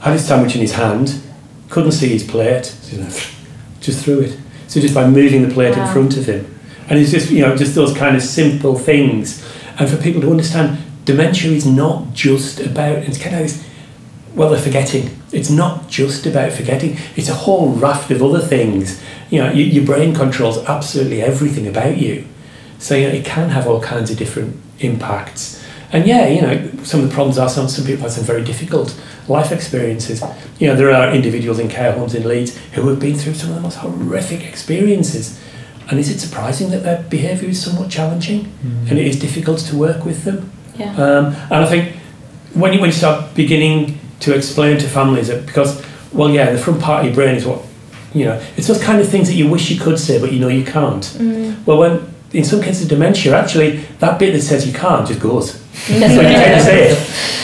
[0.00, 1.20] had his sandwich in his hand,
[1.68, 2.96] couldn't see his plate, so
[3.80, 4.38] just threw it.
[4.68, 5.86] So just by moving the plate Wow.
[5.86, 6.58] in front of him.
[6.88, 9.44] And it's just, you know, just those kind of simple things.
[9.78, 13.64] And for people to understand, dementia is not just about, it's kind of this,
[14.34, 15.19] well, they're forgetting.
[15.32, 16.96] It's not just about forgetting.
[17.16, 19.00] It's a whole raft of other things.
[19.30, 22.26] You know, you, your brain controls absolutely everything about you.
[22.78, 25.62] So, you know, it can have all kinds of different impacts.
[25.92, 28.42] And yeah, you know, some of the problems are some, some people have some very
[28.44, 30.22] difficult life experiences.
[30.58, 33.50] You know, there are individuals in care homes in Leeds who have been through some
[33.50, 35.38] of the most horrific experiences.
[35.88, 38.90] And is it surprising that their behaviour is somewhat challenging Mm.
[38.90, 40.50] and it is difficult to work with them?
[40.76, 40.94] Yeah.
[40.94, 41.96] Um, and I think
[42.54, 46.58] when you, when you start beginning to explain to families that because, well, yeah, the
[46.58, 47.64] front part of your brain is what,
[48.14, 50.38] you know, it's those kind of things that you wish you could say, but you
[50.38, 51.04] know you can't.
[51.04, 51.64] Mm.
[51.66, 55.20] Well, when in some cases of dementia, actually, that bit that says you can't just
[55.20, 55.52] goes.
[55.86, 56.98] so you kind of say it.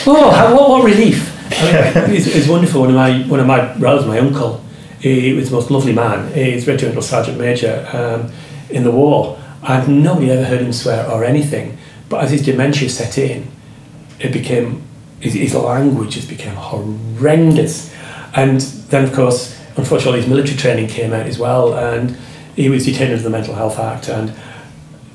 [0.05, 1.33] Oh, how, what, what relief!
[1.59, 2.81] I mean, it's, it's wonderful.
[2.81, 4.63] One of my one of my relatives, my uncle,
[4.99, 6.31] he was the most lovely man.
[6.33, 8.31] He's regimental sergeant major um,
[8.69, 11.77] in the war, and nobody ever heard him swear or anything.
[12.09, 13.51] But as his dementia set in,
[14.19, 14.86] it became
[15.19, 17.93] his, his language has become horrendous.
[18.35, 22.17] And then, of course, unfortunately, his military training came out as well, and
[22.55, 24.33] he was detained under the Mental Health Act, and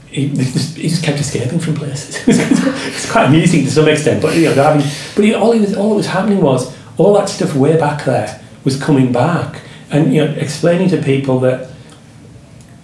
[0.07, 2.17] he, he just kept escaping from places.
[2.29, 5.75] it's quite amusing to some extent, but you know, having, but he, all he was,
[5.77, 10.15] all that was happening was all that stuff way back there was coming back, and
[10.15, 11.69] you know, explaining to people that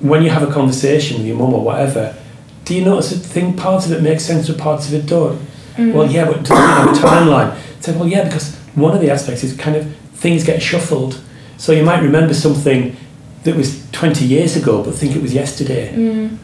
[0.01, 2.17] when you have a conversation with your mum or whatever,
[2.65, 5.41] do you notice that think parts of it make sense, but parts of it don't?
[5.79, 7.59] Well, yeah, but does it have a timeline?
[7.81, 11.21] So, well, yeah, because one of the aspects is kind of things get shuffled.
[11.57, 12.97] So you might remember something
[13.45, 15.93] that was 20 years ago, but think it was yesterday.
[15.95, 16.37] Mm.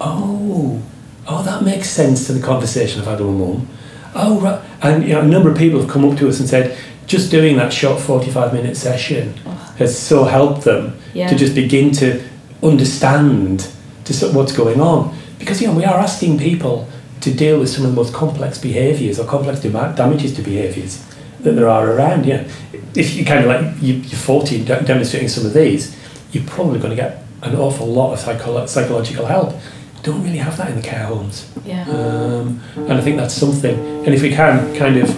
[0.00, 0.82] Oh,
[1.26, 3.68] oh, that makes sense to the conversation I've had with my mum.
[4.14, 4.60] Oh, right.
[4.82, 7.30] And you know, a number of people have come up to us and said, just
[7.30, 9.34] doing that short 45 minute session
[9.76, 11.28] has so helped them Yeah.
[11.28, 12.22] to just begin to
[12.62, 13.68] understand
[14.04, 15.14] to sort of what's going on.
[15.38, 16.88] Because, you know, we are asking people
[17.22, 21.04] to deal with some of the most complex behaviours or complex dama- damages to behaviours
[21.40, 22.26] that there are around.
[22.26, 22.46] Yeah,
[22.94, 25.96] if you kind of like you, you're 40 de- demonstrating some of these,
[26.32, 29.54] you're probably going to get an awful lot of psycholo- psychological help.
[30.02, 31.84] Don't really have that in the care homes, Yeah.
[31.88, 33.76] um, and I think that's something.
[34.04, 35.08] And if we can kind of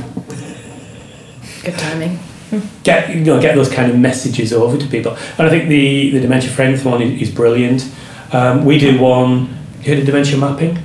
[1.63, 2.19] Good timing.
[2.83, 6.11] get you know get those kind of messages over to people, and I think the
[6.11, 7.91] the dementia friends one is, is brilliant.
[8.33, 9.49] Um, we do one.
[9.83, 10.79] You heard of dementia mapping?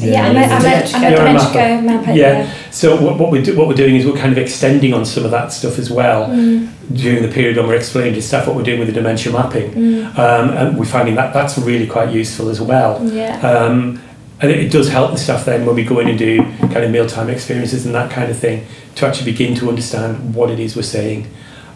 [0.00, 1.82] Yeah, I'm a, I'm a, I'm a You're a mapper.
[1.82, 2.12] mapper.
[2.12, 2.52] Yeah.
[2.70, 5.24] So what, what we do, what we're doing is we're kind of extending on some
[5.24, 6.68] of that stuff as well Mm.
[6.94, 9.70] during the period when we're explaining to staff what we're doing with the dementia mapping,
[9.72, 10.18] Mm.
[10.18, 13.02] um, and we're finding that that's really quite useful as well.
[13.12, 13.38] Yeah.
[13.40, 14.00] Um,
[14.40, 16.84] and it, it does help the staff then when we go in and do kind
[16.84, 18.64] of mealtime experiences and that kind of thing
[18.96, 21.26] to actually begin to understand what it is we're saying.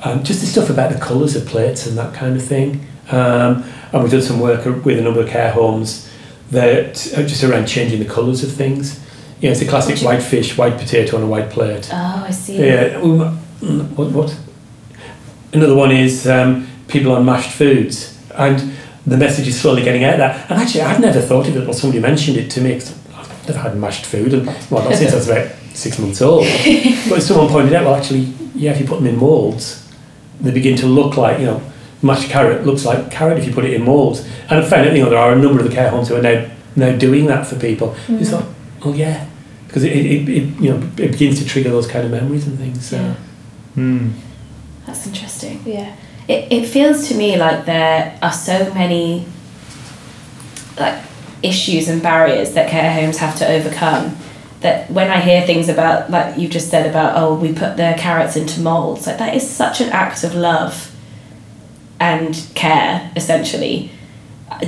[0.04, 2.86] Um, just the stuff about the colours of plates and that kind of thing.
[3.10, 6.08] Um, and we've done some work with a number of care homes
[6.52, 9.00] that are just around changing the colours of things.
[9.40, 11.50] You know, it's a classic What do you- white fish, white potato on a white
[11.50, 11.88] plate.
[11.92, 12.58] Oh, I see.
[12.64, 13.00] Yeah.
[13.02, 13.38] um,
[13.96, 14.10] What?
[14.12, 14.36] What?
[15.52, 18.72] Another one is um, people on mashed foods, and
[19.06, 20.46] the message is slowly getting out there.
[20.48, 22.74] And actually, I'd never thought of it until somebody mentioned it to me.
[22.74, 26.22] 'cause I've never had mashed food, and well, not since I was about six months
[26.22, 26.46] old.
[27.08, 29.86] but someone pointed out, well, actually, yeah, if you put them in moulds,
[30.40, 31.62] they begin to look like you know.
[32.02, 34.96] Mashed carrot looks like carrot if you put it in moulds, and I found out
[34.96, 37.26] you know there are a number of the care homes who are now now doing
[37.26, 37.94] that for people.
[38.08, 38.44] It's like,
[38.84, 39.28] oh yeah,
[39.66, 42.58] because it, it, it you know it begins to trigger those kind of memories and
[42.58, 42.88] things.
[42.88, 42.96] So.
[42.96, 43.14] Yeah.
[43.74, 44.10] Hmm.
[44.86, 45.62] That's interesting.
[45.64, 45.96] Yeah.
[46.28, 49.26] It, it feels to me like there are so many
[50.78, 51.02] like
[51.42, 54.16] issues and barriers that care homes have to overcome
[54.60, 57.94] that when I hear things about like you just said about oh we put the
[57.98, 60.91] carrots into molds like that is such an act of love
[62.02, 63.90] and care essentially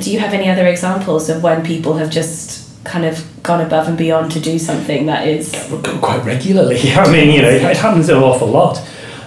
[0.01, 3.89] do you have any other examples of when people have just kind of gone above
[3.89, 5.53] and beyond to do something that is
[6.01, 6.81] quite regularly.
[6.93, 8.79] I mean, you know, it happens an awful lot.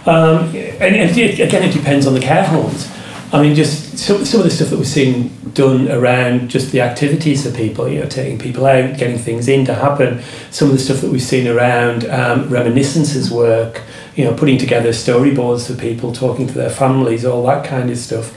[0.06, 2.89] Um, and and it, again, it depends on the care homes.
[3.34, 6.80] I mean, just some, some of the stuff that we're seeing done around just the
[6.80, 10.24] activities for people, you know, taking people out, getting things in to happen.
[10.50, 13.82] Some of the stuff that we've seen around um, reminiscences work,
[14.17, 17.97] you know, putting together storyboards for people, talking to their families, all that kind of
[17.97, 18.34] stuff.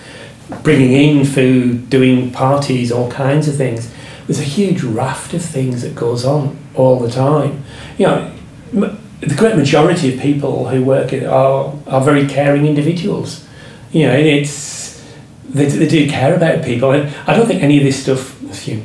[0.62, 3.92] Bringing in food, doing parties, all kinds of things.
[4.26, 7.64] There's a huge raft of things that goes on all the time.
[7.98, 8.32] You know,
[8.74, 13.46] m- the great majority of people who work it are, are very caring individuals.
[13.92, 15.02] You know, it's
[15.48, 16.90] they, they do care about people.
[16.92, 18.82] And I don't think any of this stuff, a few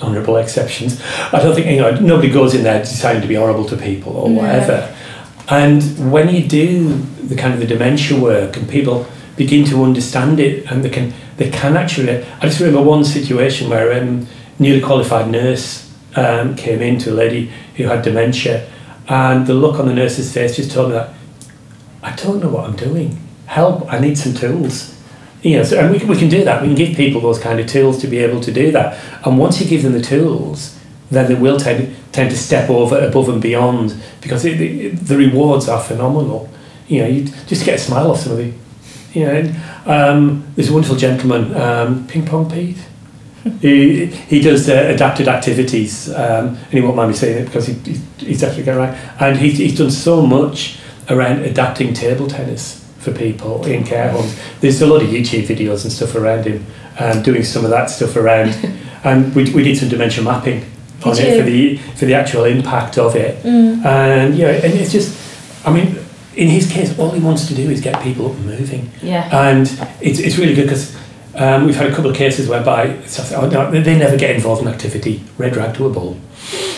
[0.00, 1.00] honourable exceptions,
[1.32, 4.16] I don't think you know nobody goes in there deciding to be horrible to people
[4.16, 4.42] or No.
[4.42, 4.94] whatever.
[5.50, 9.06] And when you do the kind of the dementia work and people
[9.36, 13.70] begin to understand it and they can they can actually I just remember one situation
[13.70, 14.26] where a um,
[14.58, 18.68] newly qualified nurse um, came in to a lady who had dementia
[19.08, 21.14] and the look on the nurse's face just told me that
[22.02, 23.18] I don't know what I'm doing.
[23.46, 24.94] Help, I need some tools.
[25.42, 26.60] You know, so, and we, we can do that.
[26.60, 28.98] We can give people those kind of tools to be able to do that.
[29.24, 30.77] And once you give them the tools,
[31.10, 35.16] then they will tend, tend to step over above and beyond because it, it, the
[35.16, 36.50] rewards are phenomenal.
[36.86, 38.54] You know, you just get a smile off somebody.
[39.12, 39.54] You know,
[39.86, 42.76] um, there's a wonderful gentleman, um, Ping Pong Pete.
[43.60, 47.66] he, he does uh, adapted activities, um, and he won't mind me saying it because
[47.66, 48.94] he, he, he's definitely it right.
[49.20, 54.38] And he's, he's done so much around adapting table tennis for people in care homes.
[54.60, 56.66] There's a lot of YouTube videos and stuff around him,
[56.98, 58.50] um, doing some of that stuff around.
[59.04, 60.64] and we, we did some dementia mapping
[61.04, 61.40] on Did it you?
[61.42, 63.42] for the for the actual impact of it.
[63.44, 63.84] Mm.
[63.84, 65.16] And yeah, and it's just,
[65.66, 65.98] I mean,
[66.36, 68.90] in his case, all he wants to do is get people up and moving.
[69.02, 69.28] Yeah.
[69.32, 69.66] And
[70.00, 70.96] it's, it's really good because
[71.34, 72.96] um, we've had a couple of cases whereby
[73.32, 75.22] oh, they never get involved in activity.
[75.36, 76.16] Red rag to a bull.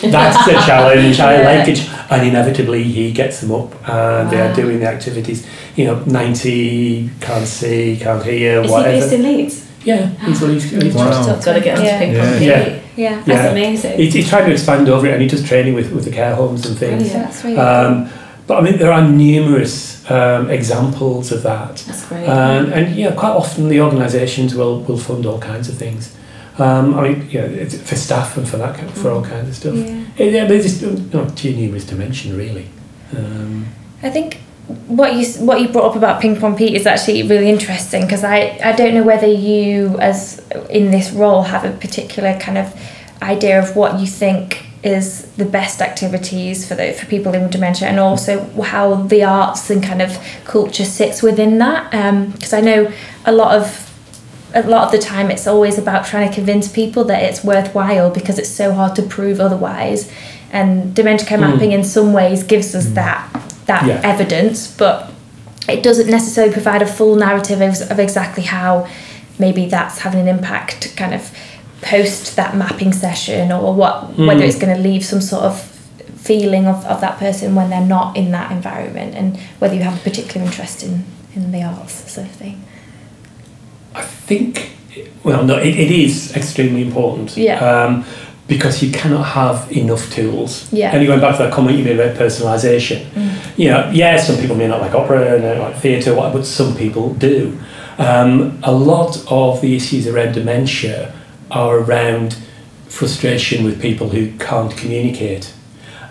[0.01, 1.19] That's the challenge.
[1.19, 1.79] I like it.
[2.11, 5.47] And inevitably, he gets them up and they are doing the activities.
[5.75, 9.67] You know, 90, can't see, can't hear, Is he based in Leeds?
[9.83, 11.39] yeah, he's, he's, he's, Wow.
[11.41, 11.99] Got to get onto Yeah.
[11.99, 12.33] ping Yeah.
[12.33, 12.43] pong.
[12.43, 12.80] Yeah.
[12.95, 13.15] Yeah.
[13.25, 13.51] That's Yeah.
[13.51, 13.97] amazing.
[13.97, 16.35] he's, he's trying to expand over it and he does training with, with the care
[16.35, 17.03] homes and things.
[17.03, 17.23] Brilliant.
[17.25, 18.09] That's really Um,
[18.47, 21.77] but I mean, there are numerous um, examples of that.
[21.87, 22.25] That's great.
[22.27, 26.15] And, and yeah, quite often the organisations will, will fund all kinds of things.
[26.57, 29.55] Um, I mean, yeah, it's for staff and for that kind- for all kinds of
[29.55, 29.75] stuff.
[29.75, 30.03] Yeah.
[30.17, 32.67] Yeah, yeah there's just no, too numerous to mention really.
[33.15, 33.67] Um,
[34.03, 34.39] I think
[34.87, 38.23] what you what you brought up about ping pong Pete is actually really interesting because
[38.23, 42.73] I, I don't know whether you as in this role have a particular kind of
[43.21, 47.87] idea of what you think is the best activities for the for people with dementia
[47.87, 51.91] and also how the arts and kind of culture sits within that.
[52.33, 52.91] Because I know
[53.25, 53.87] a lot of
[54.53, 58.09] a lot of the time it's always about trying to convince people that it's worthwhile
[58.09, 60.11] because it's so hard to prove otherwise
[60.51, 61.51] and dementia care Mm.
[61.51, 63.29] mapping in some ways gives us that
[63.71, 64.01] that Yeah.
[64.13, 64.95] evidence but
[65.75, 68.71] it doesn't necessarily provide a full narrative of, of exactly how
[69.43, 71.21] maybe that's having an impact kind of
[71.81, 73.95] post that mapping session or what
[74.27, 74.47] whether Mm.
[74.49, 75.55] it's going to leave some sort of
[76.31, 79.27] feeling of, of that person when they're not in that environment and
[79.59, 80.93] whether you have a particular interest in
[81.35, 82.57] in the arts sort of thing
[84.01, 84.71] I think,
[85.23, 87.35] well, no, it, it is extremely important.
[87.35, 87.59] Yeah.
[87.71, 88.05] Um,
[88.51, 90.67] because you cannot have enough tools.
[90.73, 90.91] Yeah.
[90.91, 92.99] And you going back to that comment you made about personalisation.
[93.57, 97.13] You know, yeah, some people may not like opera and like theatre, but some people
[97.13, 97.57] do.
[97.97, 101.13] Um, a lot of the issues around dementia
[101.49, 102.35] are around
[102.89, 105.53] frustration with people who can't communicate.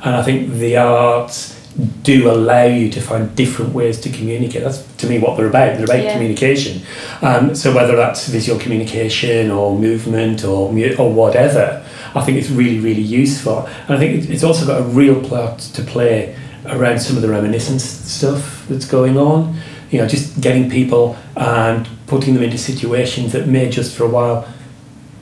[0.02, 1.58] And I think the arts
[2.02, 4.62] do allow you to find different ways to communicate.
[4.64, 5.76] That's to me what they're about.
[5.76, 6.12] They're about Yeah.
[6.14, 6.80] communication.
[7.20, 11.82] Um, so whether that's visual communication or movement or mu- or whatever,
[12.14, 13.66] I think it's really really useful.
[13.86, 17.28] And I think it's also got a real part to play around some of the
[17.28, 19.58] reminiscence stuff that's going on.
[19.90, 24.08] You know, just getting people and putting them into situations that may just for a
[24.08, 24.48] while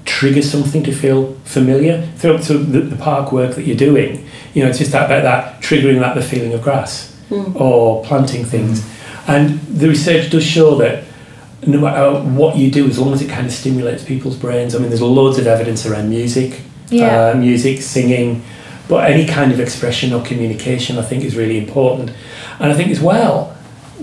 [0.04, 2.08] trigger something to feel familiar.
[2.16, 5.22] So, so the, the park work that you're doing, you know, it's just that, about
[5.22, 7.56] that triggering that the feeling of grass hmm.
[7.56, 8.88] or planting things.
[9.26, 11.04] And the research does show that
[11.66, 14.78] no matter what you do, as long as it kind of stimulates people's brains, I
[14.78, 17.30] mean, there's loads of evidence around music, Yeah.
[17.30, 18.42] uh, music, singing,
[18.88, 22.10] but any kind of expression or communication, I think, is really important.
[22.58, 23.56] And I think as well,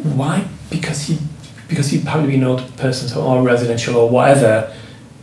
[0.03, 0.47] why?
[0.69, 1.17] Because you,
[1.67, 4.71] because you probably be an old person or residential or whatever,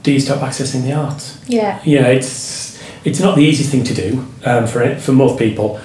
[0.02, 1.38] do you stop accessing the arts?
[1.46, 5.12] yeah you know, it's it's not the easiest thing to do um, for it, for
[5.12, 5.80] most people,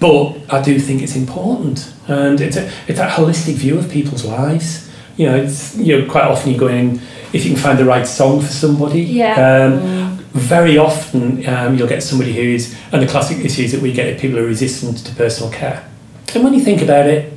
[0.00, 4.24] but I do think it's important, and it's a, it's that holistic view of people's
[4.24, 4.90] lives.
[5.16, 7.00] You know, it's you know quite often you go in
[7.32, 9.02] if you can find the right song for somebody.
[9.02, 9.34] Yeah.
[9.34, 9.99] Um,
[10.32, 14.38] very often um, you'll get somebody who's and the classic issues that we get people
[14.38, 15.84] are resistant to personal care.
[16.34, 17.32] And when you think about it,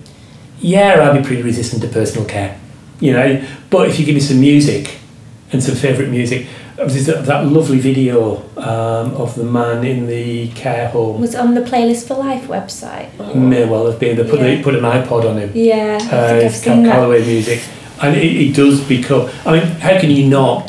[0.60, 2.60] yeah, I'd be pretty resistant to personal care.
[3.00, 4.98] You know, but if you give me some music
[5.52, 6.48] and some favourite music.
[6.76, 11.22] There's that that lovely video um, of the man in the care home.
[11.22, 14.18] was on the playlist for life website or- May well have been.
[14.18, 14.46] They put, Yeah.
[14.56, 15.52] they put an iPod on him.
[15.54, 17.62] yeah Uh, I've it's seen Cal- that Calloway music.
[18.02, 19.30] And it, it does become.
[19.46, 20.66] I mean, how can you not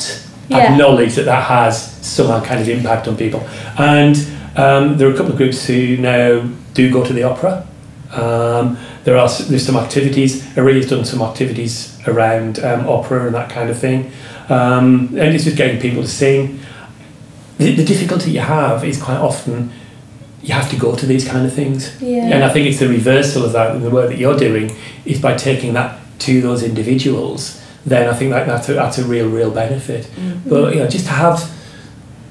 [0.47, 0.73] Yeah.
[0.73, 3.41] acknowledge that that has somehow kind of impact on people?
[3.77, 4.15] And
[4.55, 7.67] um, there are a couple of groups who now do go to the opera.
[8.11, 10.57] Um, there are there's some activities.
[10.57, 14.11] Aria's done some activities around um, opera and that kind of thing,
[14.49, 16.59] um, and it's just getting people to sing.
[17.57, 19.71] The, the difficulty you have is quite often
[20.45, 21.99] you have to go to these kind of things.
[22.01, 22.25] Yeah.
[22.25, 25.19] And I think it's the reversal of that in the work that you're doing is
[25.19, 27.61] by taking that to those individuals.
[27.85, 30.09] Then I think that that's a, that's a real, real benefit.
[30.47, 31.51] But you know, just to have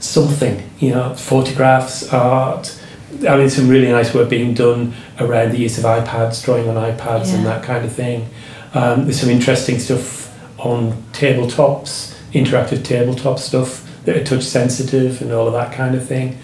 [0.01, 2.81] something, you know, photographs, art.
[3.29, 6.75] I mean, some really nice work being done around the use of iPads, drawing on
[6.75, 8.29] iPads, and that kind of thing.
[8.75, 15.33] Um, there's some interesting stuff on tabletops, interactive tabletop stuff that are touch sensitive and
[15.33, 16.39] all of that kind of thing.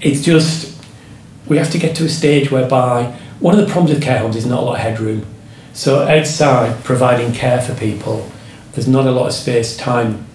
[0.00, 0.78] It's just
[1.46, 4.36] we have to get to a stage whereby one of the problems with care homes
[4.36, 5.26] is not a lot of headroom.
[5.72, 8.30] So outside, providing care for people,
[8.74, 10.26] there's not a lot of space, time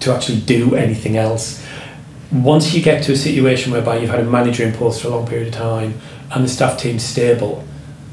[0.00, 1.64] to actually do anything else.
[2.30, 5.10] Once you get to a situation whereby you've had a manager in post for a
[5.10, 5.94] long period of time
[6.30, 7.64] and the staff team's stable,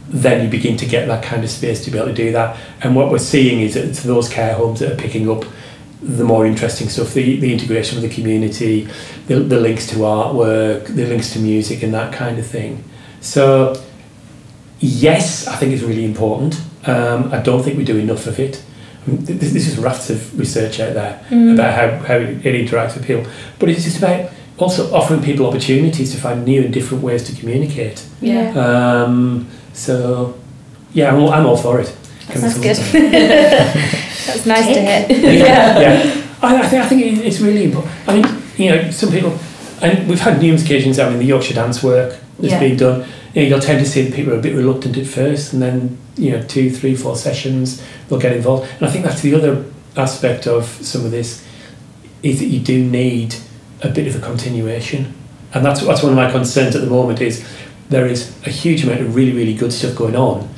[0.07, 2.57] then you begin to get that kind of space to be able to do that.
[2.81, 5.45] And what we're seeing is that it's those care homes that are picking up
[6.01, 8.87] the more interesting stuff, the, the integration with the community,
[9.27, 12.83] the, the links to artwork, the links to music and that kind of thing.
[13.21, 13.81] So
[14.79, 16.59] yes, I think it's really important.
[16.85, 18.63] Um, I don't think we do enough of it.
[19.05, 21.53] I mean, this, this is rafts of research out there Mm.
[21.55, 23.25] about how, how it interacts with people.
[23.59, 27.35] But it's just about also offering people opportunities to find new and different ways to
[27.35, 28.05] communicate.
[28.21, 28.51] Yeah.
[28.53, 30.35] Um, so,
[30.93, 31.95] yeah, I'm, all- I'm all for it.
[32.27, 32.77] That's good.
[33.35, 35.05] That's nice to hear.
[35.09, 36.23] yeah, yeah.
[36.41, 37.91] I, I think I think it's really important.
[38.07, 39.37] I mean, you know, some people,
[39.81, 40.99] and we've had numerous occasions.
[40.99, 42.59] I mean, the Yorkshire dance work that's Yeah.
[42.59, 43.05] being done.
[43.33, 45.61] You know, you'll tend to see that people are a bit reluctant at first, and
[45.61, 48.69] then you know, two, three, four sessions, they'll get involved.
[48.79, 49.65] And I think that's the other
[49.95, 51.45] aspect of some of this
[52.23, 53.35] is that you do need
[53.81, 55.13] a bit of a continuation,
[55.53, 57.21] and that's that's one of my concerns at the moment.
[57.21, 57.45] Is
[57.89, 60.49] there is a huge amount of really, really good stuff going on.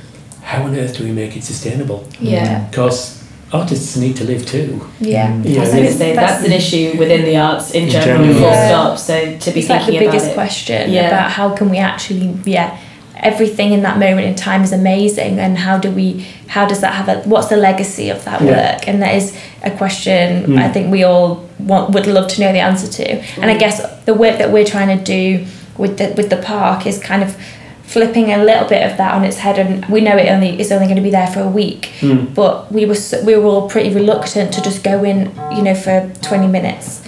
[0.42, 2.08] How on earth do we make it sustainable?
[2.20, 2.68] Yeah.
[2.70, 3.23] Because
[3.54, 4.82] artists need to live too.
[5.00, 5.42] Yeah.
[5.44, 8.18] Yeah, I was going to say that's, an issue within the arts in In general,
[8.24, 8.68] general, full yeah.
[8.68, 8.98] stop.
[8.98, 10.34] So to be It's like thinking the about biggest it.
[10.34, 11.08] question Yeah.
[11.08, 12.78] about how can we actually, yeah,
[13.18, 16.94] everything in that moment in time is amazing, and how do we, how does that
[16.94, 18.52] have a, what's the legacy of that Yeah.
[18.76, 18.88] work?
[18.88, 19.34] And that is
[19.64, 20.58] a question Mm.
[20.60, 23.08] I think we all want would love to know the answer to.
[23.42, 23.60] And I Mm.
[23.60, 25.46] guess the work that we're trying to do
[25.78, 27.36] with the with the park is kind of
[27.84, 30.72] flipping a little bit of that on its head and we know it only is
[30.72, 32.34] only going to be there for a week Mm.
[32.34, 36.10] but we were we were all pretty reluctant to just go in you know for
[36.22, 37.02] 20 minutes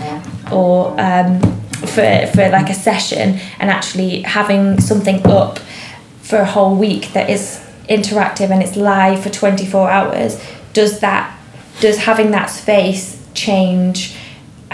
[0.51, 1.39] or um,
[1.93, 5.59] for for like a session and actually having something up
[6.21, 7.59] for a whole week that is
[7.89, 10.39] interactive and it's live for 24 hours
[10.73, 11.35] does that
[11.79, 14.15] does having that space change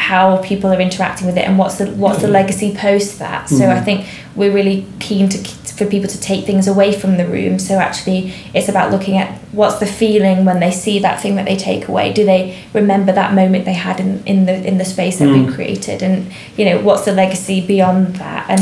[0.09, 3.63] how people are interacting with it and what's the what's the legacy post that so
[3.69, 3.85] I Mhm.
[3.87, 3.99] think
[4.35, 5.37] we're really keen to
[5.77, 8.19] for people to take things away from the room so actually
[8.57, 9.29] it's about looking at
[9.59, 12.41] what's the feeling when they see that thing that they take away do they
[12.73, 15.35] remember that moment they had in, in the in the space that Mm.
[15.47, 16.15] we created and
[16.57, 18.61] you know what's the legacy beyond that and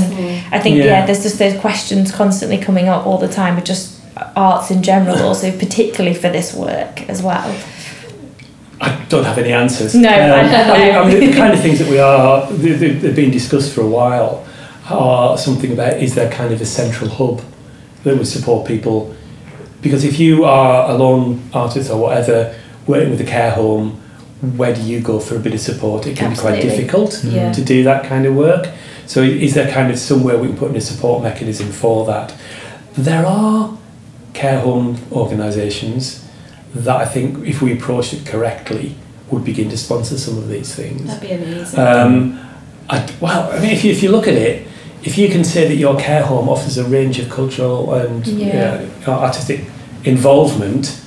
[0.55, 0.85] I think yeah.
[0.91, 1.05] Yeah.
[1.05, 3.85] there's just those questions constantly coming up all the time with just
[4.35, 7.49] arts in general also particularly for this work as well
[8.81, 9.93] I don't have any answers.
[9.95, 10.73] No, I Um, know.
[10.73, 13.31] I mean, I mean, the kind of things that we are, they- they- they've been
[13.31, 14.43] discussed for a while,
[14.89, 17.41] are something about is there kind of a central hub
[18.03, 19.11] that would support people?
[19.81, 22.51] Because if you are a lone artist or whatever,
[22.87, 23.97] working with a care home,
[24.55, 26.07] where do you go for a bit of support?
[26.07, 27.51] It can be quite difficult Yeah.
[27.51, 28.69] to do that kind of work.
[29.05, 32.31] So is there kind of somewhere we can put in a support mechanism for that?
[32.97, 33.71] There are
[34.33, 36.21] care home organisations
[36.75, 38.95] that I think, if we approached it correctly,
[39.31, 41.05] would begin to sponsor some of these things.
[41.05, 41.79] That'd be amazing.
[41.79, 42.39] Um,
[42.89, 44.67] I, well, I mean, if you, if you look at it,
[45.03, 48.85] if you can say that your care home offers a range of cultural and Yeah.
[49.07, 49.65] uh, artistic
[50.03, 50.99] involvement,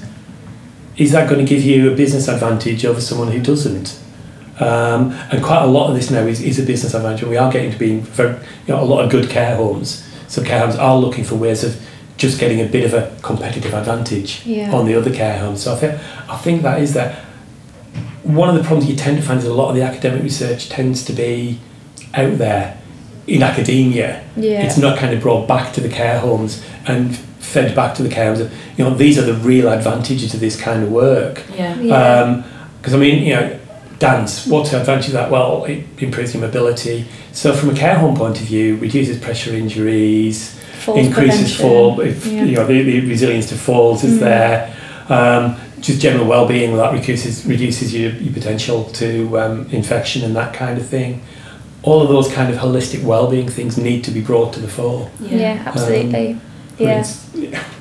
[0.96, 3.98] is that going to give you a business advantage over someone who doesn't?
[4.60, 7.24] Um, and quite a lot of this now is, is a business advantage.
[7.24, 8.34] We are getting to be very,
[8.66, 10.08] you know, a lot of good care homes.
[10.28, 11.81] So care homes are looking for ways of
[12.22, 14.72] just getting a bit of a competitive advantage Yeah.
[14.72, 15.62] on the other care homes.
[15.62, 15.92] So I think
[16.30, 17.10] I think that is that.
[18.22, 20.68] One of the problems you tend to find is a lot of the academic research
[20.68, 21.58] tends to be
[22.14, 22.78] out there
[23.26, 24.22] in academia.
[24.36, 28.02] yeah It's not kind of brought back to the care homes and fed back to
[28.04, 28.48] the care homes.
[28.76, 31.42] You know, these are the real advantages of this kind of work.
[31.58, 31.72] yeah.
[31.72, 32.42] Um, yeah.
[32.80, 33.58] Because I mean, you know,
[33.98, 34.46] dance.
[34.46, 35.28] What's the advantage of that?
[35.30, 37.06] Well, it improves your mobility.
[37.32, 41.66] So from a care home point of view, reduces pressure injuries, Falls increases prevention.
[41.68, 42.00] fall.
[42.00, 42.44] If, Yeah.
[42.44, 44.20] You know, the, the resilience to falls is Mm.
[44.20, 44.74] there.
[45.08, 50.54] Um, just general well-being that reduces reduces your, your potential to um, infection and that
[50.54, 51.20] kind of thing.
[51.82, 55.10] All of those kind of holistic well-being things need to be brought to the fore.
[55.20, 56.38] yeah, absolutely
[56.78, 57.34] But yeah It's,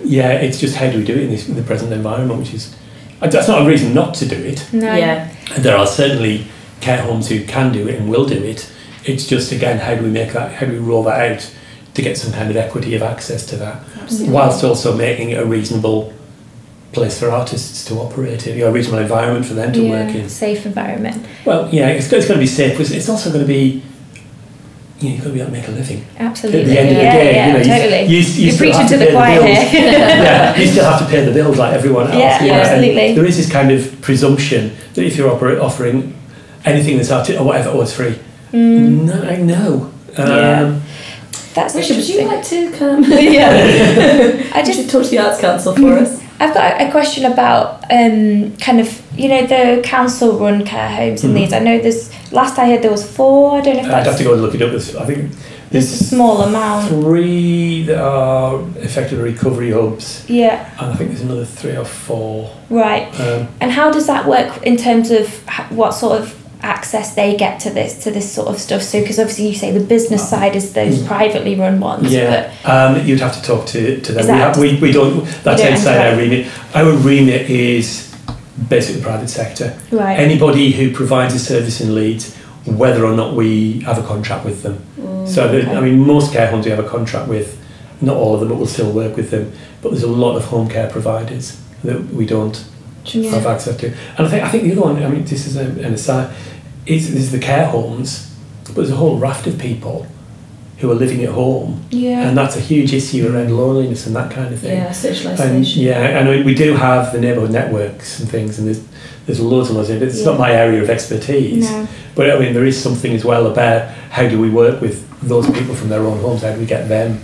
[0.04, 2.54] yeah, it's just how do we do it in, this, in the present environment, which
[2.56, 2.76] is
[3.22, 4.66] uh, that's not a reason not to do it.
[4.74, 5.30] no Yeah.
[5.56, 6.48] And there are certainly
[6.80, 8.68] care homes who can do it and will do it.
[9.06, 10.54] It's just again, how do we make that?
[10.54, 11.52] How do we roll that out
[11.94, 14.34] to get some kind of equity of access to that, Absolutely.
[14.34, 16.14] whilst also making it a reasonable
[16.94, 19.90] place for artists to operate in, you know, a reasonable environment for them to yeah,
[20.06, 20.28] work in.
[20.30, 23.48] safe environment Well, yeah, it's, it's going to be safe, but it's also going to
[23.48, 23.82] be,
[25.00, 26.06] you know, you've got to be able to make a living.
[26.18, 28.52] absolutely At the end of the day, yeah, you know, you- totally you- you you're
[28.52, 29.70] still preaching have to to the pay the bills.
[29.72, 32.16] here yeah, you still have to pay the bills like everyone else.
[32.16, 33.16] Yeah, you know, absolutely.
[33.16, 36.14] There is this kind of presumption that if you're oper- offering
[36.66, 38.16] anything that's arti- or whatever, oh, it's free.
[38.52, 39.92] Mm, No, I know.
[40.18, 40.80] Um, Yeah.
[41.54, 43.04] That's Richard, would you like to come?
[43.10, 43.50] yeah
[44.54, 46.22] I I just just talk to the Arts Council for us.
[46.40, 51.24] I've got a question about um, kind of you know the council run care homes
[51.24, 51.38] and Mhm.
[51.38, 51.54] these.
[51.54, 53.58] I know there's last I heard there was four.
[53.58, 54.72] I don't know if I'd have to go and look it up.
[54.72, 55.32] There's, I think
[55.70, 56.90] there's a there's small amount.
[56.90, 62.50] three that are effectively recovery hubs, Yeah, and I think there's another three or four.
[62.70, 63.08] right.
[63.20, 65.28] Um, And how does that work in terms of
[65.70, 66.34] what sort of
[66.64, 68.82] access they get to this to this sort of stuff?
[68.82, 71.08] So because obviously you say the business side is those Mm.
[71.08, 74.26] privately run ones, yeah, um, you'd have to talk to, to them.
[74.26, 76.48] We, have, we, we don't, that's outside our remit.
[76.76, 78.14] Our remit is
[78.70, 79.78] basically the private sector.
[79.92, 82.36] right, Anybody who provides a service in Leeds,
[82.66, 84.84] whether or not we have a contract with them.
[85.28, 87.58] So, the, I mean, most care homes we have a contract with,
[88.02, 89.52] not all of them, but we'll still work with them.
[89.82, 92.64] But there's a lot of home care providers that we don't
[93.06, 93.32] Yeah.
[93.32, 93.88] have access to.
[94.18, 96.34] And I think I think the other one, I mean, this is an aside,
[96.86, 98.34] is, is the care homes,
[98.66, 100.08] but there's a whole raft of people
[100.80, 104.32] who are living at home, yeah, and that's a huge issue around loneliness and that
[104.32, 104.78] kind of thing.
[104.78, 105.76] Yeah, And socialisation.
[105.84, 108.82] yeah, and we- we do have the neighbourhood networks and things, and there's
[109.28, 110.08] there's loads and loads of it.
[110.08, 113.46] It's not my area of expertise, no, but I mean there is something as well
[113.46, 116.42] about how do we work with those people from their own homes?
[116.42, 117.20] How do we get them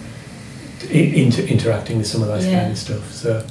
[0.92, 2.60] in, into interacting with some of that Yeah.
[2.60, 3.12] kind of stuff?
[3.12, 3.44] So,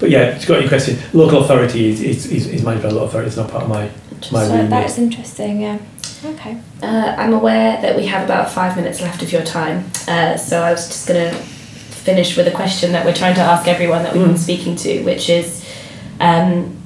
[0.00, 0.98] but yeah, it's got your question.
[1.12, 3.28] Local authority is is, is, is managed by local authority.
[3.28, 3.90] It's not part of my
[4.30, 4.70] my so remit.
[4.70, 5.60] that's interesting.
[5.62, 5.78] Yeah,
[6.24, 6.60] okay.
[6.82, 10.62] Uh, I'm aware that we have about five minutes left of your time, uh, so
[10.62, 14.02] I was just going to finish with a question that we're trying to ask everyone
[14.02, 14.38] that we've been Mm.
[14.38, 15.64] speaking to, which is
[16.20, 16.76] um,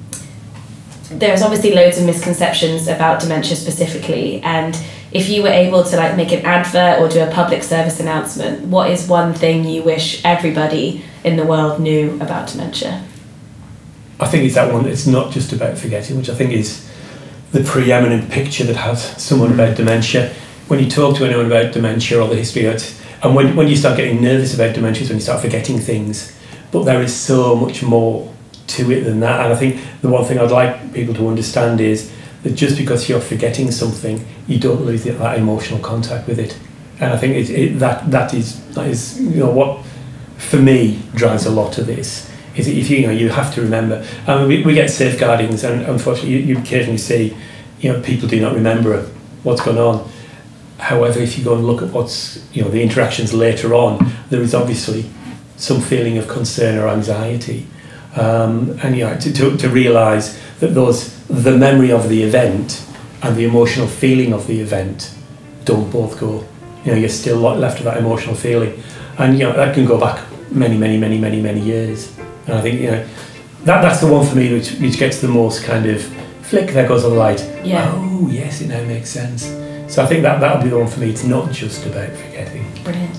[1.09, 4.77] there's obviously loads of misconceptions about dementia specifically, and
[5.11, 8.65] if you were able to like make an advert or do a public service announcement,
[8.67, 13.03] what is one thing you wish everybody in the world knew about dementia?
[14.19, 14.85] I think it's that one.
[14.87, 16.89] It's not just about forgetting, which I think is
[17.51, 20.33] the preeminent picture that has someone about dementia.
[20.67, 23.67] When you talk to anyone about dementia or the history of it, and when, when
[23.67, 26.37] you start getting nervous about dementia, is when you start forgetting things.
[26.71, 28.33] But there is so much more
[28.67, 29.45] to it than that.
[29.45, 32.11] And I think the one thing I'd like people to understand is
[32.43, 36.57] that just because you're forgetting something, you don't lose that, emotional contact with it.
[36.99, 39.85] And I think it, it, that that is that is you know what
[40.37, 44.05] for me drives a lot of this is if you, know you have to remember.
[44.27, 47.35] Mean, we, we get safeguardings, and unfortunately, you, you occasionally see
[47.79, 49.03] you know people do not remember
[49.43, 50.09] what's going on.
[50.79, 54.41] However, if you go and look at what's you know the interactions later on, there
[54.41, 55.09] is obviously
[55.57, 57.67] some feeling of concern or anxiety,
[58.15, 62.83] um, and you know to, to, to realise that those the memory of the event
[63.23, 65.13] and the emotional feeling of the event
[65.65, 66.45] don't both go.
[66.85, 68.81] You know, you're still left with that emotional feeling,
[69.17, 72.17] and you know that can go back many, many, many, many, many years.
[72.45, 73.07] And I think you know
[73.63, 76.01] that that's the one for me which, which gets the most kind of
[76.41, 76.71] flick.
[76.71, 77.41] There goes the light.
[77.63, 77.91] Yeah.
[77.93, 79.43] Oh yes, it now makes sense.
[79.93, 81.09] So I think that that'll be the one for me.
[81.09, 82.65] It's not just about forgetting.
[82.83, 83.15] Brilliant.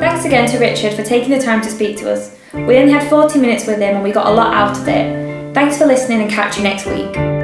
[0.00, 2.36] Thanks again to Richard for taking the time to speak to us.
[2.52, 5.54] We only had 40 minutes with him and we got a lot out of it.
[5.54, 7.37] Thanks for listening and catch you next week.